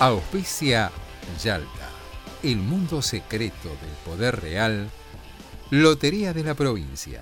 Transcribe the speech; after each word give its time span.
Auspicia 0.00 0.92
Yalta, 1.42 1.88
el 2.44 2.58
mundo 2.58 3.02
secreto 3.02 3.68
del 3.68 3.90
poder 4.04 4.40
real. 4.40 4.88
Lotería 5.70 6.32
de 6.32 6.44
la 6.44 6.54
provincia. 6.54 7.20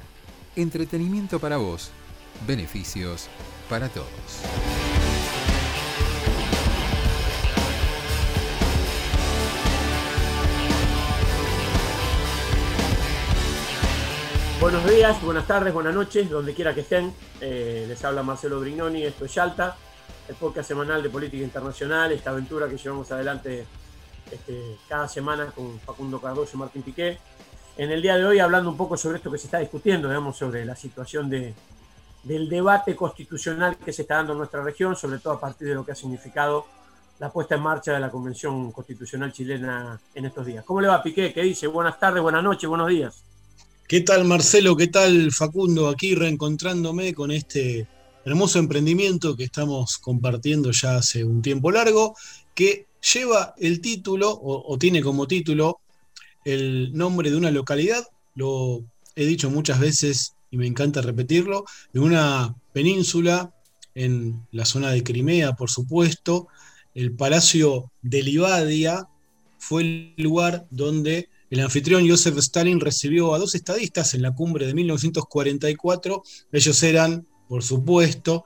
Entretenimiento 0.56 1.38
para 1.38 1.56
vos. 1.56 1.90
Beneficios 2.46 3.28
para 3.70 3.88
todos. 3.88 4.08
Buenos 14.60 14.86
días, 14.86 15.22
buenas 15.22 15.46
tardes, 15.46 15.72
buenas 15.72 15.94
noches, 15.94 16.28
donde 16.28 16.52
quiera 16.52 16.74
que 16.74 16.82
estén. 16.82 17.14
Eh, 17.40 17.86
les 17.88 18.04
habla 18.04 18.22
Marcelo 18.22 18.60
Brignoni, 18.60 19.02
esto 19.02 19.24
es 19.24 19.34
Yalta, 19.34 19.78
el 20.28 20.34
podcast 20.34 20.68
semanal 20.68 21.02
de 21.02 21.10
política 21.10 21.44
internacional, 21.44 22.12
esta 22.12 22.30
aventura 22.30 22.68
que 22.68 22.76
llevamos 22.76 23.10
adelante 23.12 23.64
este, 24.30 24.76
cada 24.88 25.08
semana 25.08 25.46
con 25.46 25.78
Facundo 25.80 26.20
Cardoso 26.20 26.56
y 26.56 26.58
Martín 26.58 26.82
Piqué. 26.82 27.18
En 27.76 27.90
el 27.90 28.02
día 28.02 28.16
de 28.16 28.24
hoy 28.24 28.38
hablando 28.38 28.70
un 28.70 28.76
poco 28.76 28.96
sobre 28.96 29.18
esto 29.18 29.30
que 29.30 29.38
se 29.38 29.46
está 29.46 29.58
discutiendo, 29.58 30.08
digamos, 30.08 30.36
sobre 30.36 30.64
la 30.64 30.74
situación 30.74 31.30
de, 31.30 31.54
del 32.24 32.48
debate 32.48 32.96
constitucional 32.96 33.76
que 33.76 33.92
se 33.92 34.02
está 34.02 34.16
dando 34.16 34.32
en 34.32 34.38
nuestra 34.38 34.62
región, 34.62 34.96
sobre 34.96 35.18
todo 35.18 35.34
a 35.34 35.40
partir 35.40 35.68
de 35.68 35.74
lo 35.74 35.84
que 35.84 35.92
ha 35.92 35.94
significado 35.94 36.66
la 37.18 37.30
puesta 37.30 37.54
en 37.54 37.62
marcha 37.62 37.92
de 37.92 38.00
la 38.00 38.10
Convención 38.10 38.72
Constitucional 38.72 39.32
chilena 39.32 40.00
en 40.14 40.24
estos 40.24 40.44
días. 40.44 40.64
¿Cómo 40.64 40.80
le 40.80 40.88
va, 40.88 41.02
Piqué? 41.02 41.32
¿Qué 41.32 41.42
dice? 41.42 41.66
Buenas 41.66 41.98
tardes, 42.00 42.22
buenas 42.22 42.42
noches, 42.42 42.68
buenos 42.68 42.88
días. 42.88 43.22
¿Qué 43.86 44.00
tal 44.00 44.24
Marcelo? 44.24 44.76
¿Qué 44.76 44.88
tal 44.88 45.30
Facundo? 45.30 45.88
Aquí 45.88 46.14
reencontrándome 46.14 47.14
con 47.14 47.30
este 47.30 47.86
hermoso 48.26 48.58
emprendimiento 48.58 49.36
que 49.36 49.44
estamos 49.44 49.98
compartiendo 49.98 50.72
ya 50.72 50.96
hace 50.96 51.24
un 51.24 51.42
tiempo 51.42 51.70
largo, 51.70 52.16
que 52.54 52.86
lleva 53.14 53.54
el 53.56 53.80
título 53.80 54.36
o, 54.42 54.76
tiene 54.78 55.00
como 55.00 55.28
título 55.28 55.78
el 56.44 56.92
nombre 56.92 57.30
de 57.30 57.36
una 57.36 57.52
localidad, 57.52 58.04
lo 58.34 58.82
he 59.14 59.24
dicho 59.26 59.48
muchas 59.48 59.78
veces 59.78 60.34
y 60.50 60.56
me 60.56 60.66
encanta 60.66 61.02
repetirlo, 61.02 61.64
de 61.92 62.00
una 62.00 62.56
península 62.72 63.54
en 63.94 64.44
la 64.50 64.64
zona 64.64 64.90
de 64.90 65.04
Crimea, 65.04 65.52
por 65.52 65.70
supuesto, 65.70 66.48
el 66.94 67.12
Palacio 67.12 67.92
de 68.02 68.24
Livadia 68.24 69.08
fue 69.58 69.82
el 69.82 70.14
lugar 70.16 70.66
donde 70.70 71.28
el 71.48 71.60
anfitrión 71.60 72.08
Joseph 72.08 72.38
Stalin 72.38 72.80
recibió 72.80 73.34
a 73.34 73.38
dos 73.38 73.54
estadistas 73.54 74.14
en 74.14 74.22
la 74.22 74.34
cumbre 74.34 74.66
de 74.66 74.74
1944. 74.74 76.22
Ellos 76.50 76.82
eran, 76.82 77.26
por 77.48 77.62
supuesto, 77.62 78.44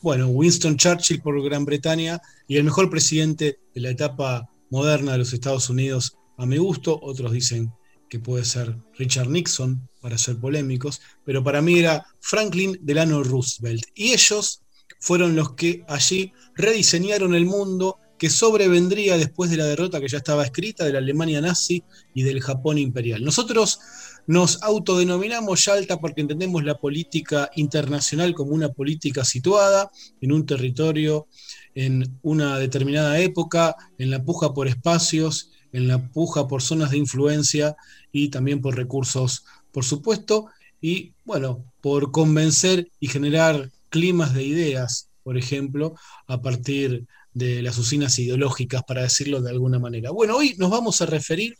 bueno, 0.00 0.28
Winston 0.28 0.76
Churchill 0.76 1.20
por 1.20 1.42
Gran 1.42 1.64
Bretaña 1.64 2.20
y 2.46 2.56
el 2.56 2.64
mejor 2.64 2.88
presidente 2.88 3.58
de 3.74 3.80
la 3.80 3.90
etapa 3.90 4.48
moderna 4.70 5.12
de 5.12 5.18
los 5.18 5.32
Estados 5.32 5.68
Unidos, 5.70 6.16
a 6.36 6.46
mi 6.46 6.56
gusto. 6.56 6.98
Otros 7.02 7.32
dicen 7.32 7.72
que 8.08 8.20
puede 8.20 8.44
ser 8.44 8.76
Richard 8.96 9.28
Nixon, 9.28 9.88
para 10.00 10.18
ser 10.18 10.36
polémicos, 10.38 11.00
pero 11.24 11.42
para 11.42 11.60
mí 11.60 11.78
era 11.78 12.06
Franklin 12.20 12.78
Delano 12.82 13.22
Roosevelt. 13.22 13.84
Y 13.94 14.12
ellos 14.12 14.62
fueron 15.00 15.36
los 15.36 15.54
que 15.54 15.84
allí 15.88 16.32
rediseñaron 16.54 17.34
el 17.34 17.46
mundo 17.46 17.98
que 18.18 18.30
sobrevendría 18.30 19.16
después 19.16 19.50
de 19.50 19.56
la 19.56 19.66
derrota 19.66 20.00
que 20.00 20.08
ya 20.08 20.18
estaba 20.18 20.44
escrita 20.44 20.84
de 20.84 20.92
la 20.92 20.98
Alemania 20.98 21.40
nazi 21.40 21.84
y 22.14 22.22
del 22.24 22.40
Japón 22.40 22.78
imperial. 22.78 23.24
Nosotros 23.24 23.80
nos 24.28 24.62
autodenominamos 24.62 25.64
Yalta 25.64 25.98
porque 25.98 26.20
entendemos 26.20 26.62
la 26.62 26.76
política 26.76 27.50
internacional 27.56 28.34
como 28.34 28.52
una 28.52 28.68
política 28.68 29.24
situada 29.24 29.90
en 30.20 30.32
un 30.32 30.44
territorio, 30.44 31.26
en 31.74 32.18
una 32.20 32.58
determinada 32.58 33.18
época, 33.20 33.74
en 33.96 34.10
la 34.10 34.22
puja 34.22 34.52
por 34.52 34.68
espacios, 34.68 35.52
en 35.72 35.88
la 35.88 36.10
puja 36.10 36.46
por 36.46 36.60
zonas 36.60 36.90
de 36.90 36.98
influencia 36.98 37.74
y 38.12 38.28
también 38.28 38.60
por 38.60 38.76
recursos, 38.76 39.46
por 39.72 39.86
supuesto, 39.86 40.48
y 40.78 41.14
bueno, 41.24 41.64
por 41.80 42.12
convencer 42.12 42.90
y 43.00 43.08
generar 43.08 43.70
climas 43.88 44.34
de 44.34 44.44
ideas, 44.44 45.08
por 45.22 45.38
ejemplo, 45.38 45.94
a 46.26 46.42
partir 46.42 47.06
de 47.32 47.62
las 47.62 47.78
usinas 47.78 48.18
ideológicas, 48.18 48.82
para 48.86 49.02
decirlo 49.02 49.40
de 49.40 49.50
alguna 49.50 49.78
manera. 49.78 50.10
Bueno, 50.10 50.36
hoy 50.36 50.54
nos 50.58 50.70
vamos 50.70 51.00
a 51.00 51.06
referir 51.06 51.56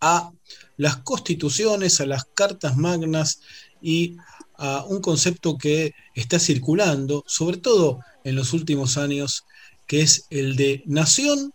a 0.00 0.32
las 0.78 0.96
constituciones, 0.98 2.00
a 2.00 2.06
las 2.06 2.24
cartas 2.24 2.78
magnas 2.78 3.40
y 3.82 4.16
a 4.56 4.84
un 4.84 5.02
concepto 5.02 5.58
que 5.58 5.94
está 6.14 6.38
circulando, 6.38 7.24
sobre 7.26 7.58
todo 7.58 8.00
en 8.24 8.36
los 8.36 8.52
últimos 8.54 8.96
años, 8.96 9.44
que 9.86 10.00
es 10.00 10.26
el 10.30 10.56
de 10.56 10.82
nación, 10.86 11.52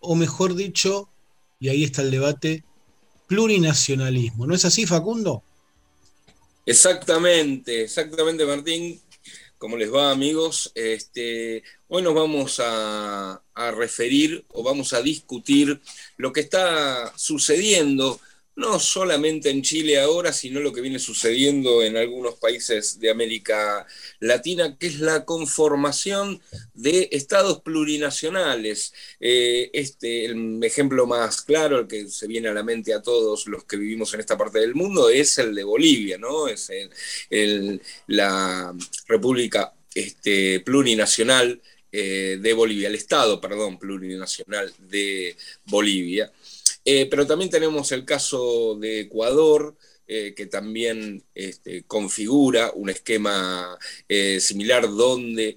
o 0.00 0.14
mejor 0.16 0.54
dicho, 0.54 1.08
y 1.58 1.68
ahí 1.68 1.84
está 1.84 2.02
el 2.02 2.10
debate, 2.10 2.64
plurinacionalismo. 3.26 4.46
¿No 4.46 4.54
es 4.54 4.64
así, 4.64 4.86
Facundo? 4.86 5.42
Exactamente, 6.66 7.84
exactamente, 7.84 8.44
Martín. 8.44 9.00
¿Cómo 9.58 9.76
les 9.76 9.92
va, 9.92 10.10
amigos? 10.10 10.72
Este, 10.74 11.62
hoy 11.88 12.02
nos 12.02 12.14
vamos 12.14 12.60
a, 12.60 13.40
a, 13.54 13.70
referir 13.70 14.44
o 14.52 14.62
vamos 14.62 14.92
a 14.92 15.00
discutir 15.00 15.80
lo 16.16 16.32
que 16.32 16.40
está 16.40 17.12
sucediendo, 17.16 18.20
no 18.56 18.78
solamente 18.78 19.50
en 19.50 19.62
Chile 19.62 19.98
ahora, 19.98 20.32
sino 20.32 20.60
lo 20.60 20.72
que 20.72 20.80
viene 20.80 20.98
sucediendo 20.98 21.82
en 21.82 21.96
algunos 21.96 22.36
países 22.36 23.00
de 23.00 23.10
América 23.10 23.86
Latina, 24.20 24.76
que 24.78 24.86
es 24.86 25.00
la 25.00 25.24
conformación 25.24 26.40
de 26.72 27.08
estados 27.12 27.62
plurinacionales. 27.62 28.94
Eh, 29.18 29.70
este, 29.72 30.26
el 30.26 30.62
ejemplo 30.62 31.06
más 31.06 31.42
claro, 31.42 31.80
el 31.80 31.86
que 31.88 32.08
se 32.08 32.26
viene 32.26 32.48
a 32.48 32.54
la 32.54 32.62
mente 32.62 32.94
a 32.94 33.02
todos 33.02 33.46
los 33.46 33.64
que 33.64 33.76
vivimos 33.76 34.14
en 34.14 34.20
esta 34.20 34.38
parte 34.38 34.60
del 34.60 34.74
mundo, 34.74 35.08
es 35.08 35.38
el 35.38 35.54
de 35.54 35.64
Bolivia, 35.64 36.18
¿no? 36.18 36.48
Es 36.48 36.70
el, 37.30 37.80
la 38.06 38.74
República 39.08 39.74
este, 39.94 40.60
Plurinacional 40.60 41.60
eh, 41.96 42.38
de 42.40 42.52
Bolivia, 42.54 42.88
el 42.88 42.96
Estado, 42.96 43.40
perdón, 43.40 43.78
plurinacional 43.78 44.72
de 44.78 45.36
Bolivia. 45.66 46.32
Eh, 46.84 47.06
pero 47.10 47.26
también 47.26 47.50
tenemos 47.50 47.92
el 47.92 48.04
caso 48.04 48.76
de 48.76 49.00
Ecuador, 49.00 49.76
eh, 50.06 50.34
que 50.36 50.44
también 50.46 51.24
este, 51.34 51.84
configura 51.84 52.72
un 52.74 52.90
esquema 52.90 53.78
eh, 54.06 54.38
similar 54.38 54.82
donde 54.88 55.56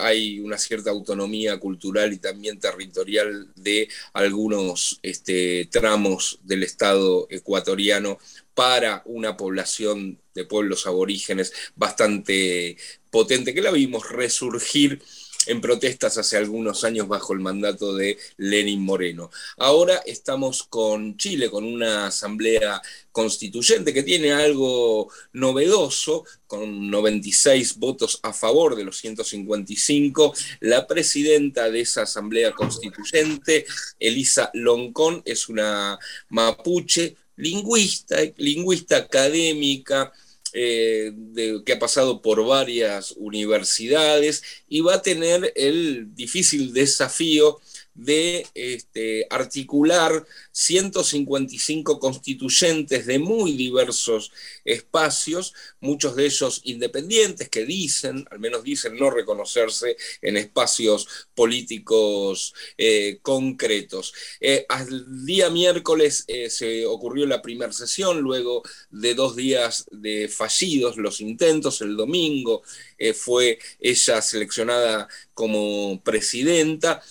hay 0.00 0.40
una 0.40 0.58
cierta 0.58 0.90
autonomía 0.90 1.58
cultural 1.58 2.12
y 2.12 2.18
también 2.18 2.58
territorial 2.58 3.52
de 3.54 3.88
algunos 4.12 4.98
este, 5.02 5.68
tramos 5.70 6.40
del 6.42 6.62
Estado 6.64 7.26
ecuatoriano 7.30 8.18
para 8.54 9.02
una 9.04 9.36
población 9.36 10.18
de 10.34 10.44
pueblos 10.44 10.86
aborígenes 10.86 11.52
bastante 11.76 12.76
potente, 13.10 13.54
que 13.54 13.62
la 13.62 13.70
vimos 13.70 14.10
resurgir 14.10 15.02
en 15.46 15.60
protestas 15.60 16.18
hace 16.18 16.36
algunos 16.36 16.84
años 16.84 17.08
bajo 17.08 17.32
el 17.32 17.40
mandato 17.40 17.94
de 17.94 18.18
Lenin 18.36 18.80
Moreno. 18.80 19.30
Ahora 19.56 20.02
estamos 20.06 20.62
con 20.62 21.16
Chile, 21.16 21.50
con 21.50 21.64
una 21.64 22.06
asamblea 22.08 22.80
constituyente 23.12 23.94
que 23.94 24.02
tiene 24.02 24.32
algo 24.32 25.08
novedoso, 25.32 26.24
con 26.46 26.90
96 26.90 27.78
votos 27.78 28.18
a 28.22 28.32
favor 28.32 28.76
de 28.76 28.84
los 28.84 28.98
155. 28.98 30.34
La 30.60 30.86
presidenta 30.86 31.70
de 31.70 31.80
esa 31.80 32.02
asamblea 32.02 32.52
constituyente, 32.52 33.66
Elisa 33.98 34.50
Loncón, 34.54 35.22
es 35.24 35.48
una 35.48 35.98
mapuche, 36.28 37.16
lingüista, 37.36 38.16
lingüista 38.36 38.96
académica, 38.96 40.12
eh, 40.54 41.12
que 41.66 41.72
ha 41.72 41.78
pasado 41.78 42.22
por 42.22 42.44
varias 42.46 43.12
universidades 43.16 44.42
y 44.68 44.80
va 44.80 44.94
a 44.94 45.02
tener 45.02 45.52
el 45.56 46.14
difícil 46.14 46.72
desafío 46.72 47.60
de 47.94 48.46
este, 48.54 49.26
articular 49.30 50.26
155 50.50 52.00
constituyentes 52.00 53.06
de 53.06 53.18
muy 53.18 53.52
diversos 53.52 54.32
espacios, 54.64 55.54
muchos 55.80 56.16
de 56.16 56.26
ellos 56.26 56.60
independientes, 56.64 57.48
que 57.48 57.64
dicen, 57.64 58.26
al 58.30 58.40
menos 58.40 58.64
dicen, 58.64 58.96
no 58.96 59.10
reconocerse 59.10 59.96
en 60.22 60.36
espacios 60.36 61.08
políticos 61.34 62.54
eh, 62.76 63.18
concretos. 63.22 64.12
Eh, 64.40 64.66
al 64.68 65.24
día 65.24 65.50
miércoles 65.50 66.24
eh, 66.26 66.50
se 66.50 66.86
ocurrió 66.86 67.26
la 67.26 67.42
primera 67.42 67.72
sesión, 67.72 68.20
luego 68.20 68.62
de 68.90 69.14
dos 69.14 69.36
días 69.36 69.86
de 69.90 70.28
fallidos 70.28 70.96
los 70.96 71.20
intentos, 71.20 71.80
el 71.80 71.96
domingo 71.96 72.62
fue 73.14 73.58
ella 73.80 74.22
seleccionada 74.22 75.08
como 75.34 76.00
presidenta 76.02 77.02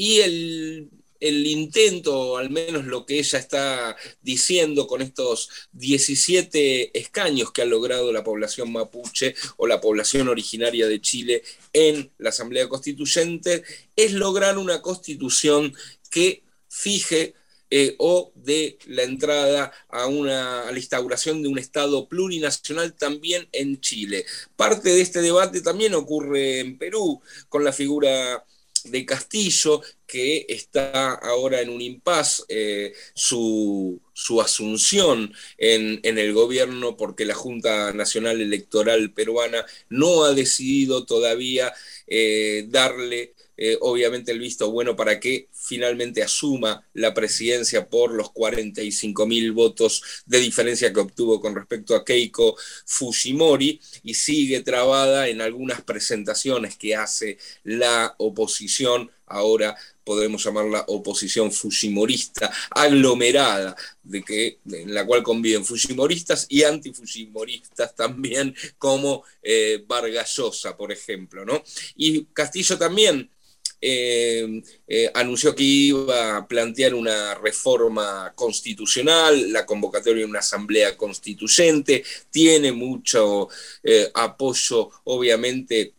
y 0.00 0.20
el, 0.22 1.46
intento, 1.46 2.38
al 2.38 2.48
menos 2.48 2.86
lo 2.86 3.04
que 3.04 3.18
ella 3.18 3.38
está 3.38 3.94
diciendo 4.22 4.86
con 4.86 5.02
estos 5.02 5.50
17 5.72 6.98
escaños 6.98 7.52
que 7.52 7.60
ha 7.60 7.66
logrado 7.66 8.10
la 8.10 8.24
población 8.24 8.72
mapuche 8.72 9.34
o 9.58 9.66
la 9.66 9.82
población 9.82 10.28
originaria 10.28 10.88
de 10.88 11.02
Chile 11.02 11.42
en 11.74 12.10
la 12.16 12.30
Asamblea 12.30 12.66
Constituyente, 12.66 13.62
es 13.94 14.12
lograr 14.14 14.56
una 14.56 14.80
constitución 14.80 15.74
que 16.10 16.44
fije 16.70 17.34
eh, 17.68 17.94
o 17.98 18.32
de 18.34 18.78
la 18.86 19.02
entrada 19.02 19.70
a, 19.90 20.06
una, 20.06 20.66
a 20.66 20.72
la 20.72 20.78
instauración 20.78 21.42
de 21.42 21.48
un 21.48 21.58
Estado 21.58 22.08
plurinacional 22.08 22.94
también 22.94 23.50
en 23.52 23.82
Chile. 23.82 24.24
Parte 24.56 24.88
de 24.88 25.02
este 25.02 25.20
debate 25.20 25.60
también 25.60 25.92
ocurre 25.92 26.60
en 26.60 26.78
Perú 26.78 27.20
con 27.50 27.64
la 27.64 27.72
figura 27.74 28.46
de 28.84 29.04
Castillo, 29.06 29.82
que 30.06 30.46
está 30.48 31.14
ahora 31.14 31.60
en 31.60 31.70
un 31.70 31.80
impas, 31.80 32.44
eh, 32.48 32.92
su, 33.14 34.00
asunción 34.42 35.32
en, 35.58 36.00
el 36.18 36.32
gobierno 36.32 36.96
porque 36.96 37.24
la 37.24 37.34
Junta 37.34 37.92
Nacional 37.92 38.40
Electoral 38.40 39.12
Peruana 39.12 39.64
no 39.88 40.24
ha 40.24 40.34
decidido 40.34 41.04
todavía 41.04 41.72
eh, 42.06 42.66
darle 42.68 43.34
eh, 43.62 43.76
obviamente 43.82 44.32
el 44.32 44.38
visto 44.38 44.70
bueno 44.70 44.96
para 44.96 45.20
que 45.20 45.48
finalmente 45.70 46.20
asuma 46.20 46.84
la 46.94 47.14
presidencia 47.14 47.86
por 47.86 48.10
los 48.10 48.32
45 48.32 49.24
mil 49.24 49.52
votos 49.52 50.02
de 50.26 50.40
diferencia 50.40 50.92
que 50.92 50.98
obtuvo 50.98 51.40
con 51.40 51.54
respecto 51.54 51.94
a 51.94 52.04
Keiko 52.04 52.56
Fujimori 52.84 53.80
y 54.02 54.14
sigue 54.14 54.62
trabada 54.62 55.28
en 55.28 55.40
algunas 55.40 55.80
presentaciones 55.82 56.76
que 56.76 56.96
hace 56.96 57.38
la 57.62 58.16
oposición 58.18 59.12
ahora 59.26 59.76
podemos 60.02 60.42
llamarla 60.42 60.84
oposición 60.88 61.52
fujimorista 61.52 62.52
aglomerada, 62.70 63.76
de 64.02 64.22
que, 64.24 64.58
en 64.68 64.92
la 64.92 65.06
cual 65.06 65.22
conviven 65.22 65.64
fujimoristas 65.64 66.46
y 66.48 66.64
antifujimoristas 66.64 67.94
también, 67.94 68.56
como 68.76 69.22
eh, 69.40 69.84
Vargallosa, 69.86 70.76
por 70.76 70.90
ejemplo. 70.90 71.44
¿no? 71.44 71.62
Y 71.94 72.24
Castillo 72.32 72.76
también 72.76 73.30
eh, 73.80 74.62
eh, 74.86 75.10
anunció 75.14 75.54
que 75.54 75.62
iba 75.62 76.36
a 76.36 76.46
plantear 76.46 76.94
una 76.94 77.34
reforma 77.34 78.32
constitucional, 78.34 79.52
la 79.52 79.64
convocatoria 79.66 80.20
de 80.24 80.30
una 80.30 80.40
asamblea 80.40 80.96
constituyente, 80.96 82.04
tiene 82.30 82.72
mucho 82.72 83.48
eh, 83.82 84.10
apoyo, 84.14 84.90
obviamente, 85.04 85.94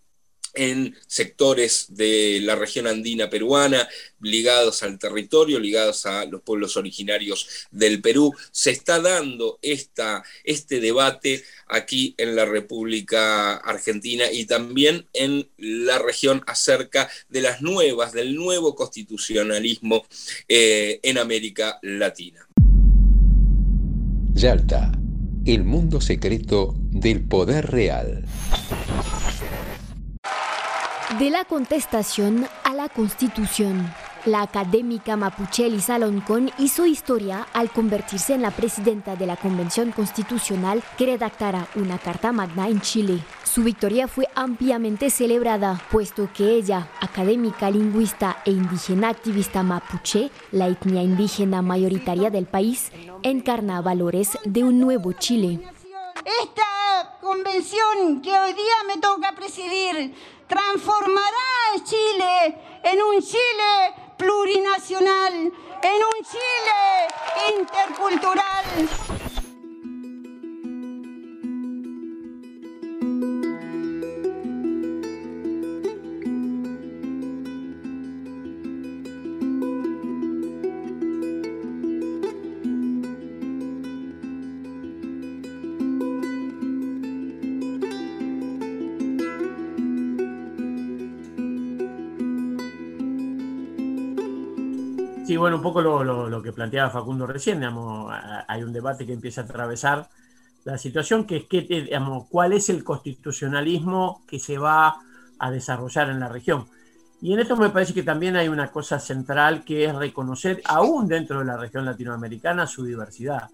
en 0.54 0.96
sectores 1.08 1.88
de 1.90 2.40
la 2.42 2.56
región 2.56 2.88
andina 2.88 3.30
peruana, 3.30 3.88
ligados 4.22 4.84
al 4.84 5.00
territorio, 5.00 5.60
ligados 5.60 6.06
a 6.06 6.26
los 6.26 6.42
pueblos 6.42 6.78
originarios 6.78 7.48
del 7.72 8.02
Perú. 8.02 8.34
Se 8.52 8.72
está 8.72 9.00
dando 9.00 9.60
esta, 9.62 10.24
este 10.44 10.80
debate 10.80 11.44
aquí 11.68 12.14
en 12.18 12.36
la 12.36 12.46
República 12.46 13.56
Argentina 13.56 14.32
y 14.32 14.46
también 14.46 15.08
en 15.14 15.50
la 15.58 16.00
región 16.00 16.44
acerca 16.48 17.10
de 17.30 17.42
las 17.42 17.62
nuevas, 17.62 18.14
del 18.14 18.36
nuevo 18.36 18.76
constitucionalismo 18.76 20.06
eh, 20.48 21.00
en 21.04 21.18
América 21.18 21.80
Latina. 21.82 22.48
Yalta, 24.34 24.92
el 25.46 25.64
mundo 25.64 26.02
secreto 26.02 26.74
del 26.78 27.22
poder 27.28 27.70
real. 27.70 28.26
De 31.20 31.30
la 31.30 31.44
contestación 31.44 32.48
a 32.64 32.74
la 32.74 32.88
constitución. 32.88 33.94
La 34.26 34.44
académica 34.44 35.18
mapuche 35.18 35.66
Elisa 35.66 36.00
Loncón 36.00 36.52
hizo 36.58 36.86
historia 36.86 37.48
al 37.54 37.70
convertirse 37.70 38.34
en 38.34 38.42
la 38.42 38.52
presidenta 38.52 39.16
de 39.16 39.26
la 39.26 39.36
Convención 39.36 39.92
Constitucional 39.92 40.82
que 40.98 41.08
redactará 41.08 41.68
una 41.76 41.98
Carta 41.98 42.32
Magna 42.32 42.70
en 42.70 42.80
Chile. 42.82 43.20
Su 43.44 43.64
victoria 43.64 44.08
fue 44.08 44.28
ampliamente 44.36 45.10
celebrada, 45.10 45.82
puesto 45.92 46.30
que 46.34 46.52
ella, 46.54 46.88
académica, 47.02 47.70
lingüista 47.70 48.38
e 48.46 48.52
indígena 48.52 49.10
activista 49.10 49.64
mapuche, 49.64 50.32
la 50.52 50.68
etnia 50.68 51.04
indígena 51.04 51.62
mayoritaria 51.62 52.30
del 52.30 52.46
país, 52.46 52.92
encarna 53.22 53.82
valores 53.82 54.38
de 54.46 54.64
un 54.64 54.80
nuevo 54.80 55.12
Chile. 55.14 55.60
Esta 56.42 57.18
convención 57.20 58.22
que 58.22 58.38
hoy 58.38 58.54
día 58.54 58.76
me 58.88 59.02
toca 59.02 59.34
presidir 59.36 60.14
transformará 60.52 61.82
Chile 61.86 62.58
en 62.84 63.02
un 63.02 63.22
Chile 63.22 63.94
plurinacional, 64.18 65.34
en 65.34 66.00
un 66.12 66.26
Chile 66.30 67.58
intercultural. 67.58 69.21
Bueno, 95.42 95.56
un 95.56 95.64
poco 95.64 95.82
lo, 95.82 96.44
que 96.44 96.54
planteaba 96.54 96.92
Facundo 96.92 97.26
recién, 97.26 97.60
digamos, 97.60 98.14
hay 98.48 98.62
un 98.62 98.72
debate 98.72 99.08
que 99.08 99.14
empieza 99.14 99.42
a 99.42 99.46
atravesar 99.46 100.08
la 100.66 100.78
situación, 100.78 101.26
que 101.26 101.38
es 101.38 101.46
que, 101.46 101.62
digamos, 101.62 102.28
cuál 102.30 102.54
es 102.54 102.70
el 102.70 102.84
constitucionalismo 102.84 104.24
que 104.28 104.38
se 104.38 104.60
va 104.60 105.02
a 105.40 105.50
desarrollar 105.50 106.12
en 106.12 106.20
la 106.20 106.30
región. 106.30 106.68
Y 107.24 107.34
en 107.34 107.40
esto 107.40 107.58
me 107.58 107.72
parece 107.72 107.96
que 107.96 108.04
también 108.04 108.36
hay 108.36 108.50
una 108.50 108.72
cosa 108.72 109.00
central 109.00 109.64
que 109.64 109.86
es 109.86 109.96
reconocer, 109.96 110.62
aún 110.66 111.08
dentro 111.08 111.40
de 111.40 111.46
la 111.46 111.58
región 111.58 111.86
latinoamericana, 111.86 112.68
su 112.68 112.86
diversidad. 112.86 113.50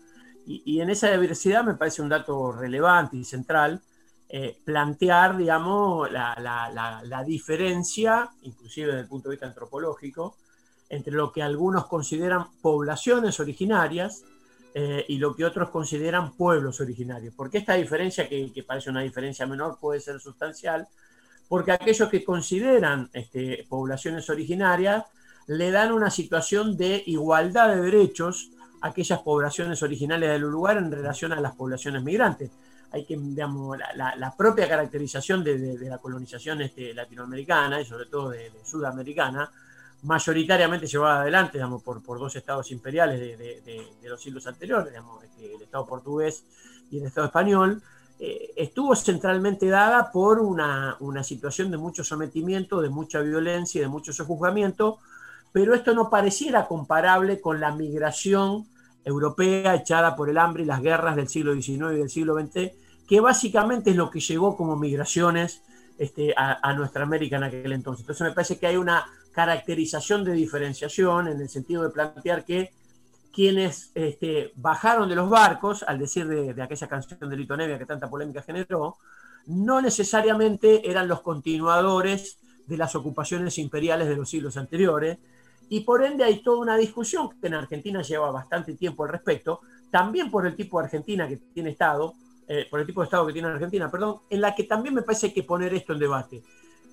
Y, 0.45 0.81
en 0.81 0.89
esa 0.89 1.09
diversidad 1.11 1.63
me 1.63 1.75
parece 1.75 2.01
un 2.01 2.09
dato 2.09 2.51
relevante 2.51 3.15
y 3.15 3.23
central 3.23 3.81
eh, 4.27 4.57
plantear, 4.65 5.37
digamos, 5.37 6.11
la, 6.11 7.01
la 7.05 7.23
diferencia, 7.23 8.29
inclusive 8.41 8.87
desde 8.87 9.01
el 9.01 9.07
punto 9.07 9.29
de 9.29 9.35
vista 9.35 9.47
antropológico, 9.47 10.35
entre 10.89 11.13
lo 11.13 11.31
que 11.31 11.41
algunos 11.41 11.87
consideran 11.87 12.47
poblaciones 12.61 13.39
originarias 13.39 14.23
eh, 14.73 15.05
y 15.07 15.17
lo 15.17 15.35
que 15.35 15.43
otros 15.43 15.69
consideran 15.69 16.33
pueblos 16.33 16.79
originarios. 16.79 17.33
Porque 17.35 17.57
esta 17.57 17.73
diferencia, 17.73 18.29
que, 18.29 18.63
parece 18.65 18.89
una 18.89 19.01
diferencia 19.01 19.45
menor, 19.45 19.77
puede 19.79 19.99
ser 19.99 20.19
sustancial, 20.19 20.87
porque 21.47 21.71
aquellos 21.71 22.09
que 22.09 22.23
consideran 22.23 23.09
este, 23.13 23.65
poblaciones 23.67 24.29
originarias 24.29 25.05
le 25.47 25.71
dan 25.71 25.93
una 25.93 26.09
situación 26.09 26.77
de 26.77 27.03
igualdad 27.05 27.69
de 27.69 27.81
derechos 27.81 28.51
a 28.81 28.89
aquellas 28.89 29.19
poblaciones 29.19 29.81
originales 29.81 30.29
del 30.29 30.41
lugar 30.41 30.77
en 30.77 30.91
relación 30.91 31.33
a 31.33 31.41
las 31.41 31.55
poblaciones 31.55 32.03
migrantes. 32.03 32.51
Hay 32.91 33.05
que, 33.05 33.17
digamos, 33.17 33.77
la, 33.95 34.35
propia 34.37 34.67
caracterización 34.67 35.43
de, 35.43 35.77
la 35.89 35.97
colonización 35.97 36.61
este, 36.61 36.93
latinoamericana 36.93 37.81
y 37.81 37.85
sobre 37.85 38.05
todo 38.05 38.29
de 38.29 38.51
sudamericana, 38.63 39.49
mayoritariamente 40.03 40.87
llevada 40.87 41.21
adelante 41.21 41.57
digamos, 41.57 41.81
por, 41.83 42.01
dos 42.03 42.35
estados 42.35 42.71
imperiales 42.71 43.19
de, 43.19 43.87
los 44.03 44.21
siglos 44.21 44.45
anteriores, 44.47 44.89
digamos, 44.89 45.23
este, 45.23 45.55
el 45.55 45.61
Estado 45.61 45.85
portugués 45.85 46.43
y 46.91 46.99
el 46.99 47.05
Estado 47.05 47.27
español, 47.27 47.81
eh, 48.19 48.53
estuvo 48.55 48.95
centralmente 48.95 49.67
dada 49.67 50.11
por 50.11 50.39
una, 50.39 50.97
situación 51.23 51.69
de 51.71 51.77
mucho 51.77 52.03
sometimiento, 52.03 52.81
de 52.81 52.89
mucha 52.89 53.21
violencia 53.21 53.79
y 53.79 53.81
de 53.81 53.89
mucho 53.89 54.13
sojuzgamiento, 54.13 54.99
pero 55.51 55.73
esto 55.73 55.93
no 55.93 56.09
pareciera 56.09 56.67
comparable 56.67 57.41
con 57.41 57.59
la 57.59 57.71
migración 57.71 58.67
europea 59.03 59.75
echada 59.75 60.15
por 60.15 60.29
el 60.29 60.37
hambre 60.37 60.63
y 60.63 60.65
las 60.65 60.81
guerras 60.81 61.15
del 61.15 61.29
siglo 61.29 61.53
XIX 61.53 61.93
y 61.93 61.97
del 61.97 62.09
siglo 62.09 62.35
XX, 62.39 62.71
que 63.07 63.19
básicamente 63.19 63.91
es 63.91 63.95
lo 63.95 64.09
que 64.09 64.19
llegó 64.19 64.57
como 64.57 64.75
migraciones 64.75 65.63
este, 65.97 66.33
a 66.35 66.73
nuestra 66.73 67.03
América 67.03 67.37
en 67.37 67.43
aquel 67.43 67.71
entonces. 67.71 68.01
Entonces 68.01 68.27
me 68.27 68.33
parece 68.33 68.59
que 68.59 68.67
hay 68.67 68.77
una 68.77 69.05
caracterización 69.37 70.23
de 70.23 70.33
diferenciación 70.33 71.27
en 71.27 71.39
el 71.39 71.47
sentido 71.47 71.83
de 71.83 71.91
plantear 71.91 72.43
que 72.43 72.71
quienes 73.31 73.91
este, 73.93 74.51
bajaron 74.55 75.07
de 75.07 75.13
los 75.13 75.29
barcos, 75.29 75.83
al 75.83 75.99
decir 75.99 76.27
de, 76.27 76.59
aquella 76.59 76.87
canción 76.87 77.19
de 77.29 77.37
Lito 77.37 77.55
Nevia 77.55 77.77
que 77.77 77.85
tanta 77.85 78.09
polémica 78.09 78.41
generó, 78.41 78.97
no 79.45 79.79
necesariamente 79.79 80.89
eran 80.89 81.07
los 81.07 81.21
continuadores 81.21 82.39
de 82.65 82.77
las 82.77 82.95
ocupaciones 82.95 83.59
imperiales 83.59 84.07
de 84.07 84.15
los 84.15 84.27
siglos 84.27 84.57
anteriores, 84.57 85.19
y 85.69 85.81
por 85.81 86.03
ende 86.03 86.23
hay 86.23 86.41
toda 86.41 86.57
una 86.57 86.75
discusión 86.75 87.29
que 87.39 87.45
en 87.45 87.53
Argentina 87.53 88.01
lleva 88.01 88.31
bastante 88.31 88.73
tiempo 88.73 89.03
al 89.03 89.11
respecto, 89.11 89.59
también 89.91 90.31
por 90.31 90.47
el 90.47 90.55
tipo 90.55 90.79
de 90.79 90.85
Argentina 90.85 91.27
que 91.27 91.37
tiene 91.53 91.69
Estado, 91.69 92.15
eh, 92.47 92.65
por 92.67 92.79
el 92.79 92.87
tipo 92.87 93.01
de 93.01 93.05
Estado 93.05 93.27
que 93.27 93.33
tiene 93.33 93.49
Argentina, 93.49 93.91
perdón, 93.91 94.15
en 94.31 94.41
la 94.41 94.55
que 94.55 94.63
también 94.63 94.95
me 94.95 95.03
parece 95.03 95.31
que 95.31 95.43
poner 95.43 95.75
esto 95.75 95.93
en 95.93 95.99
debate. 95.99 96.41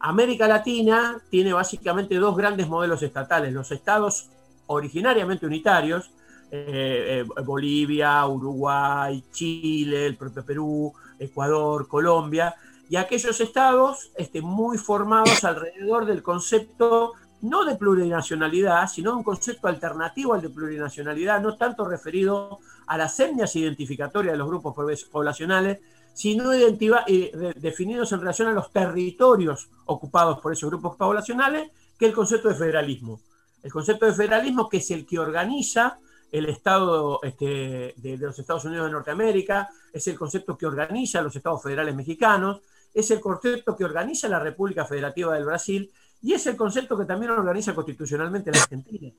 América 0.06 0.46
Latina 0.46 1.18
tiene 1.30 1.54
básicamente 1.54 2.16
dos 2.16 2.36
grandes 2.36 2.68
modelos 2.68 3.02
estatales, 3.02 3.54
los 3.54 3.72
estados 3.72 4.28
originariamente 4.66 5.46
unitarios, 5.46 6.10
eh, 6.50 7.24
eh, 7.26 7.42
Bolivia, 7.42 8.26
Uruguay, 8.26 9.24
Chile, 9.32 10.04
el 10.04 10.16
propio 10.18 10.44
Perú, 10.44 10.92
Ecuador, 11.18 11.88
Colombia, 11.88 12.54
y 12.90 12.96
aquellos 12.96 13.40
estados 13.40 14.10
este, 14.16 14.42
muy 14.42 14.76
formados 14.76 15.42
alrededor 15.42 16.04
del 16.04 16.22
concepto 16.22 17.14
no 17.40 17.64
de 17.64 17.76
plurinacionalidad, 17.76 18.86
sino 18.88 19.12
de 19.12 19.16
un 19.16 19.22
concepto 19.22 19.68
alternativo 19.68 20.34
al 20.34 20.42
de 20.42 20.50
plurinacionalidad, 20.50 21.40
no 21.40 21.56
tanto 21.56 21.86
referido 21.86 22.58
a 22.86 22.98
las 22.98 23.18
etnias 23.20 23.56
identificatorias 23.56 24.34
de 24.34 24.38
los 24.38 24.48
grupos 24.48 24.74
poblacionales, 25.10 25.80
sino 26.14 26.52
eh, 26.52 27.54
definidos 27.56 28.12
en 28.12 28.20
relación 28.20 28.48
a 28.48 28.52
los 28.52 28.70
territorios 28.70 29.68
ocupados 29.86 30.38
por 30.40 30.52
esos 30.52 30.70
grupos 30.70 30.96
poblacionales, 30.96 31.70
que 31.98 32.06
el 32.06 32.12
concepto 32.12 32.48
de 32.48 32.54
federalismo. 32.54 33.20
El 33.62 33.72
concepto 33.72 34.06
de 34.06 34.14
federalismo 34.14 34.68
que 34.68 34.78
es 34.78 34.90
el 34.90 35.04
que 35.04 35.18
organiza 35.18 35.98
el 36.30 36.46
Estado 36.46 37.20
este, 37.22 37.94
de, 37.96 38.16
los 38.16 38.38
Estados 38.38 38.64
Unidos 38.64 38.86
de 38.86 38.92
Norteamérica, 38.92 39.68
es 39.92 40.06
el 40.08 40.16
concepto 40.16 40.56
que 40.56 40.66
organiza 40.66 41.22
los 41.22 41.34
Estados 41.36 41.62
federales 41.62 41.94
mexicanos, 41.94 42.60
es 42.92 43.10
el 43.10 43.20
concepto 43.20 43.76
que 43.76 43.84
organiza 43.84 44.28
la 44.28 44.38
República 44.38 44.84
Federativa 44.84 45.34
del 45.34 45.44
Brasil 45.44 45.90
y 46.22 46.32
es 46.32 46.46
el 46.46 46.56
concepto 46.56 46.96
que 46.96 47.04
también 47.04 47.32
organiza 47.32 47.74
constitucionalmente 47.74 48.50
la 48.52 48.62
Argentina. 48.62 49.12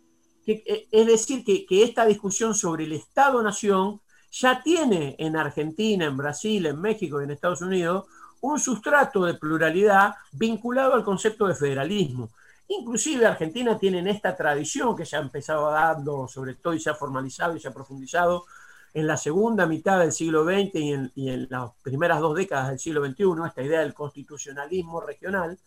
Eh, 0.48 0.88
es 0.92 1.08
decir, 1.08 1.44
que, 1.44 1.66
que 1.66 1.84
esta 1.84 2.06
discusión 2.06 2.54
sobre 2.54 2.86
el 2.86 2.94
Estado-Nación 2.94 4.02
ya 4.39 4.62
tiene 4.62 5.15
en 5.18 5.38
Argentina, 5.38 6.06
en 6.06 6.18
Brasil, 6.18 6.65
en 6.65 6.82
México 6.82 7.22
y 7.22 7.24
en 7.24 7.32
Estados 7.32 7.62
Unidos 7.62 8.06
un 8.42 8.60
sustrato 8.60 9.24
de 9.25 9.36
pluralidad 9.36 10.15
vinculado 10.34 10.94
al 10.94 11.04
concepto 11.04 11.48
de 11.48 11.56
federalismo. 11.56 12.30
Inclusive 12.68 13.25
Argentina 13.25 13.80
tiene 13.80 14.00
en 14.00 14.08
esta 14.08 14.36
tradición 14.36 14.96
que 14.96 15.06
se 15.06 15.15
ha 15.15 15.20
empezado 15.20 15.72
dando, 15.72 16.27
sobre 16.27 16.56
todo 16.56 16.74
y 16.74 16.80
se 16.80 16.89
ha 16.89 16.96
formalizado 16.96 17.56
y 17.56 17.60
se 17.60 17.70
ha 17.70 17.74
profundizado 17.74 18.46
en 18.94 19.08
la 19.08 19.18
segunda 19.18 19.65
mitad 19.65 20.00
del 20.00 20.12
siglo 20.12 20.44
XX 20.44 20.75
y 21.15 21.30
en, 21.30 21.48
las 21.50 21.72
primeras 21.82 22.20
dos 22.20 22.36
décadas 22.36 22.70
del 22.70 22.80
siglo 22.80 23.06
XXI, 23.06 23.25
esta 23.48 23.63
idea 23.63 23.80
del 23.82 23.94
constitucionalismo 23.94 25.01
regional, 25.01 25.58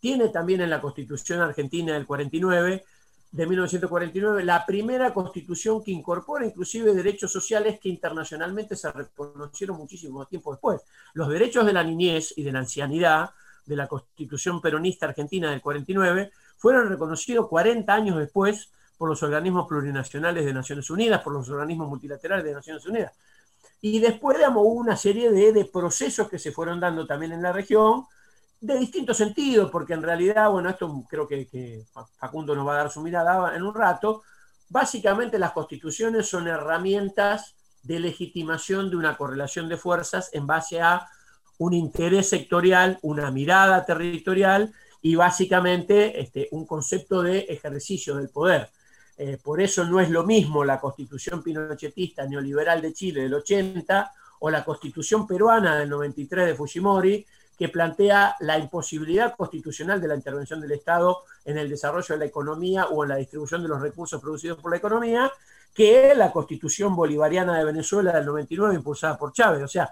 tiene 0.00 0.28
también 0.28 0.60
en 0.60 0.70
la 0.70 0.80
Constitución 0.80 1.40
Argentina 1.40 1.94
del 1.94 2.06
49, 2.06 2.84
de 3.36 3.46
1949, 3.46 4.44
la 4.44 4.64
primera 4.64 5.12
constitución 5.12 5.84
que 5.84 5.90
incorpora 5.90 6.46
inclusive 6.46 6.94
derechos 6.94 7.30
sociales 7.30 7.78
que 7.78 7.90
internacionalmente 7.90 8.74
se 8.76 8.90
reconocieron 8.90 9.76
muchísimo 9.76 10.24
tiempo 10.24 10.52
después. 10.52 10.80
Los 11.12 11.28
derechos 11.28 11.66
de 11.66 11.74
la 11.74 11.84
niñez 11.84 12.32
y 12.36 12.42
de 12.42 12.52
la 12.52 12.60
ancianidad 12.60 13.30
de 13.66 13.76
la 13.76 13.88
constitución 13.88 14.62
peronista 14.62 15.04
argentina 15.04 15.50
del 15.50 15.60
49 15.60 16.32
fueron 16.56 16.88
reconocidos 16.88 17.46
40 17.48 17.92
años 17.92 18.16
después 18.16 18.70
por 18.96 19.10
los 19.10 19.22
organismos 19.22 19.68
plurinacionales 19.68 20.46
de 20.46 20.54
Naciones 20.54 20.88
Unidas, 20.88 21.20
por 21.20 21.34
los 21.34 21.46
organismos 21.50 21.90
multilaterales 21.90 22.46
de 22.46 22.54
Naciones 22.54 22.86
Unidas. 22.86 23.12
Y 23.82 23.98
después, 23.98 24.38
digamos, 24.38 24.62
hubo 24.64 24.80
una 24.80 24.96
serie 24.96 25.30
de, 25.30 25.64
procesos 25.66 26.30
que 26.30 26.38
se 26.38 26.52
fueron 26.52 26.80
dando 26.80 27.06
también 27.06 27.32
en 27.32 27.42
la 27.42 27.52
región, 27.52 28.06
de 28.60 28.78
distintos 28.78 29.16
sentidos, 29.16 29.70
porque 29.70 29.94
en 29.94 30.02
realidad, 30.02 30.50
bueno, 30.50 30.70
esto 30.70 31.04
creo 31.08 31.28
que, 31.28 31.84
Facundo 32.16 32.54
nos 32.54 32.66
va 32.66 32.74
a 32.74 32.78
dar 32.78 32.90
su 32.90 33.00
mirada 33.00 33.54
en 33.54 33.62
un 33.62 33.74
rato, 33.74 34.22
básicamente 34.68 35.38
las 35.38 35.52
constituciones 35.52 36.28
son 36.28 36.48
herramientas 36.48 37.54
de 37.82 38.00
legitimación 38.00 38.90
de 38.90 38.96
una 38.96 39.16
correlación 39.16 39.68
de 39.68 39.76
fuerzas 39.76 40.30
en 40.32 40.46
base 40.46 40.80
a 40.80 41.06
un 41.58 41.72
interés 41.72 42.28
sectorial, 42.28 42.98
una 43.02 43.30
mirada 43.30 43.84
territorial 43.84 44.72
y 45.00 45.14
básicamente 45.14 46.20
este, 46.20 46.48
un 46.50 46.66
concepto 46.66 47.22
de 47.22 47.40
ejercicio 47.40 48.16
del 48.16 48.28
poder. 48.28 48.70
Eh, 49.18 49.38
por 49.42 49.60
eso 49.62 49.84
no 49.84 50.00
es 50.00 50.10
lo 50.10 50.24
mismo 50.24 50.64
la 50.64 50.80
constitución 50.80 51.42
pinochetista 51.42 52.26
neoliberal 52.26 52.82
de 52.82 52.92
Chile 52.92 53.22
del 53.22 53.34
80 53.34 54.12
o 54.40 54.50
la 54.50 54.64
constitución 54.64 55.26
peruana 55.26 55.78
del 55.78 55.88
93 55.88 56.46
de 56.48 56.54
Fujimori, 56.54 57.26
que 57.56 57.68
plantea 57.68 58.36
la 58.40 58.58
imposibilidad 58.58 59.34
constitucional 59.34 60.00
de 60.00 60.08
la 60.08 60.14
intervención 60.14 60.60
del 60.60 60.72
Estado 60.72 61.22
en 61.44 61.56
el 61.58 61.68
desarrollo 61.70 62.14
de 62.14 62.18
la 62.18 62.24
economía 62.26 62.86
o 62.86 63.02
en 63.02 63.10
la 63.10 63.16
distribución 63.16 63.62
de 63.62 63.68
los 63.68 63.80
recursos 63.80 64.20
producidos 64.20 64.58
por 64.58 64.70
la 64.70 64.76
economía, 64.76 65.30
que 65.74 66.14
la 66.14 66.32
constitución 66.32 66.94
bolivariana 66.94 67.58
de 67.58 67.64
Venezuela 67.64 68.12
del 68.12 68.26
99 68.26 68.74
impulsada 68.74 69.16
por 69.16 69.32
Chávez. 69.32 69.62
O 69.62 69.68
sea, 69.68 69.90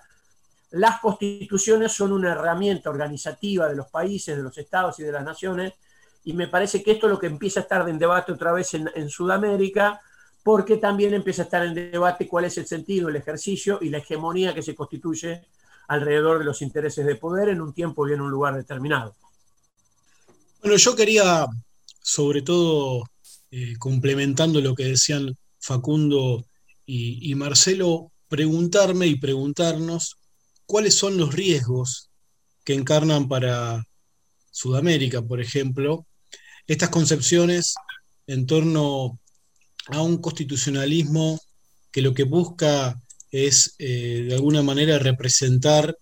las 0.72 1.00
constituciones 1.00 1.92
son 1.92 2.12
una 2.12 2.32
herramienta 2.32 2.90
organizativa 2.90 3.68
de 3.68 3.76
los 3.76 3.88
países, 3.88 4.36
de 4.36 4.42
los 4.42 4.56
estados 4.58 4.98
y 4.98 5.04
de 5.04 5.12
las 5.12 5.24
naciones, 5.24 5.74
y 6.24 6.32
me 6.32 6.48
parece 6.48 6.82
que 6.82 6.92
esto 6.92 7.06
es 7.06 7.12
lo 7.12 7.18
que 7.18 7.26
empieza 7.26 7.60
a 7.60 7.62
estar 7.62 7.88
en 7.88 7.98
debate 7.98 8.32
otra 8.32 8.52
vez 8.52 8.74
en, 8.74 9.08
Sudamérica, 9.08 10.00
porque 10.42 10.78
también 10.78 11.14
empieza 11.14 11.42
a 11.42 11.44
estar 11.44 11.64
en 11.64 11.74
debate 11.74 12.26
cuál 12.26 12.46
es 12.46 12.58
el 12.58 12.66
sentido, 12.66 13.08
el 13.08 13.16
ejercicio 13.16 13.78
y 13.80 13.90
la 13.90 13.98
hegemonía 13.98 14.54
que 14.54 14.62
se 14.62 14.74
constituye 14.74 15.44
alrededor 15.88 16.38
de 16.38 16.44
los 16.44 16.62
intereses 16.62 17.04
de 17.06 17.16
poder 17.16 17.48
en 17.48 17.60
un 17.60 17.72
tiempo 17.72 18.08
y 18.08 18.12
en 18.12 18.20
un 18.20 18.30
lugar 18.30 18.54
determinado. 18.54 19.14
Bueno, 20.60 20.76
yo 20.76 20.96
quería, 20.96 21.46
sobre 22.02 22.42
todo, 22.42 23.04
eh, 23.50 23.74
complementando 23.78 24.60
lo 24.60 24.74
que 24.74 24.84
decían 24.84 25.36
Facundo 25.60 26.44
y 26.86 27.34
Marcelo, 27.34 28.12
preguntarme 28.28 29.06
y 29.06 29.16
preguntarnos 29.16 30.18
cuáles 30.66 30.94
son 30.94 31.16
los 31.16 31.32
riesgos 31.32 32.10
que 32.64 32.74
encarnan 32.74 33.28
para 33.28 33.84
Sudamérica, 34.50 35.22
por 35.22 35.40
ejemplo, 35.40 36.06
estas 36.66 36.88
concepciones 36.88 37.74
en 38.26 38.46
torno 38.46 39.18
a 39.88 40.00
un 40.00 40.18
constitucionalismo 40.18 41.38
que 41.92 42.02
lo 42.02 42.14
que 42.14 42.24
busca 42.24 42.98
es 43.34 43.74
eh, 43.78 44.26
de 44.28 44.34
alguna 44.34 44.62
manera 44.62 44.98
representar, 45.00 45.96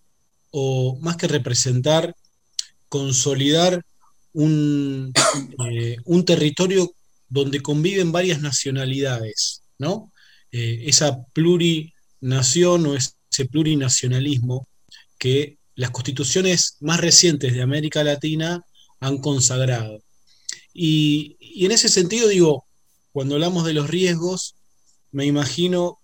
o 0.51 0.99
más 1.01 1.17
que 1.17 1.29
representar, 1.29 2.15
consolidar 2.91 3.83
un, 4.35 5.15
eh, 5.71 5.97
un 6.05 6.25
territorio 6.27 6.93
donde 7.31 7.63
conviven 7.63 8.13
varias 8.13 8.43
nacionalidades, 8.43 9.63
¿no? 9.79 10.13
Eh, 10.51 10.83
esa 10.85 11.25
plurinación 11.33 12.85
o 12.87 12.95
es 12.95 13.17
ese 13.31 13.47
plurinacionalismo 13.47 14.69
que 15.19 15.57
las 15.75 15.91
constituciones 15.91 16.77
más 16.81 17.01
recientes 17.01 17.55
de 17.55 17.63
América 17.63 18.05
Latina 18.05 18.63
han 19.01 19.17
consagrado. 19.17 20.03
Y, 20.75 21.39
en 21.65 21.73
ese 21.73 21.89
sentido 21.89 22.29
digo, 22.29 22.67
cuando 23.11 23.37
hablamos 23.37 23.65
de 23.65 23.73
los 23.73 23.89
riesgos, 23.89 24.55
me 25.13 25.25
imagino 25.25 25.99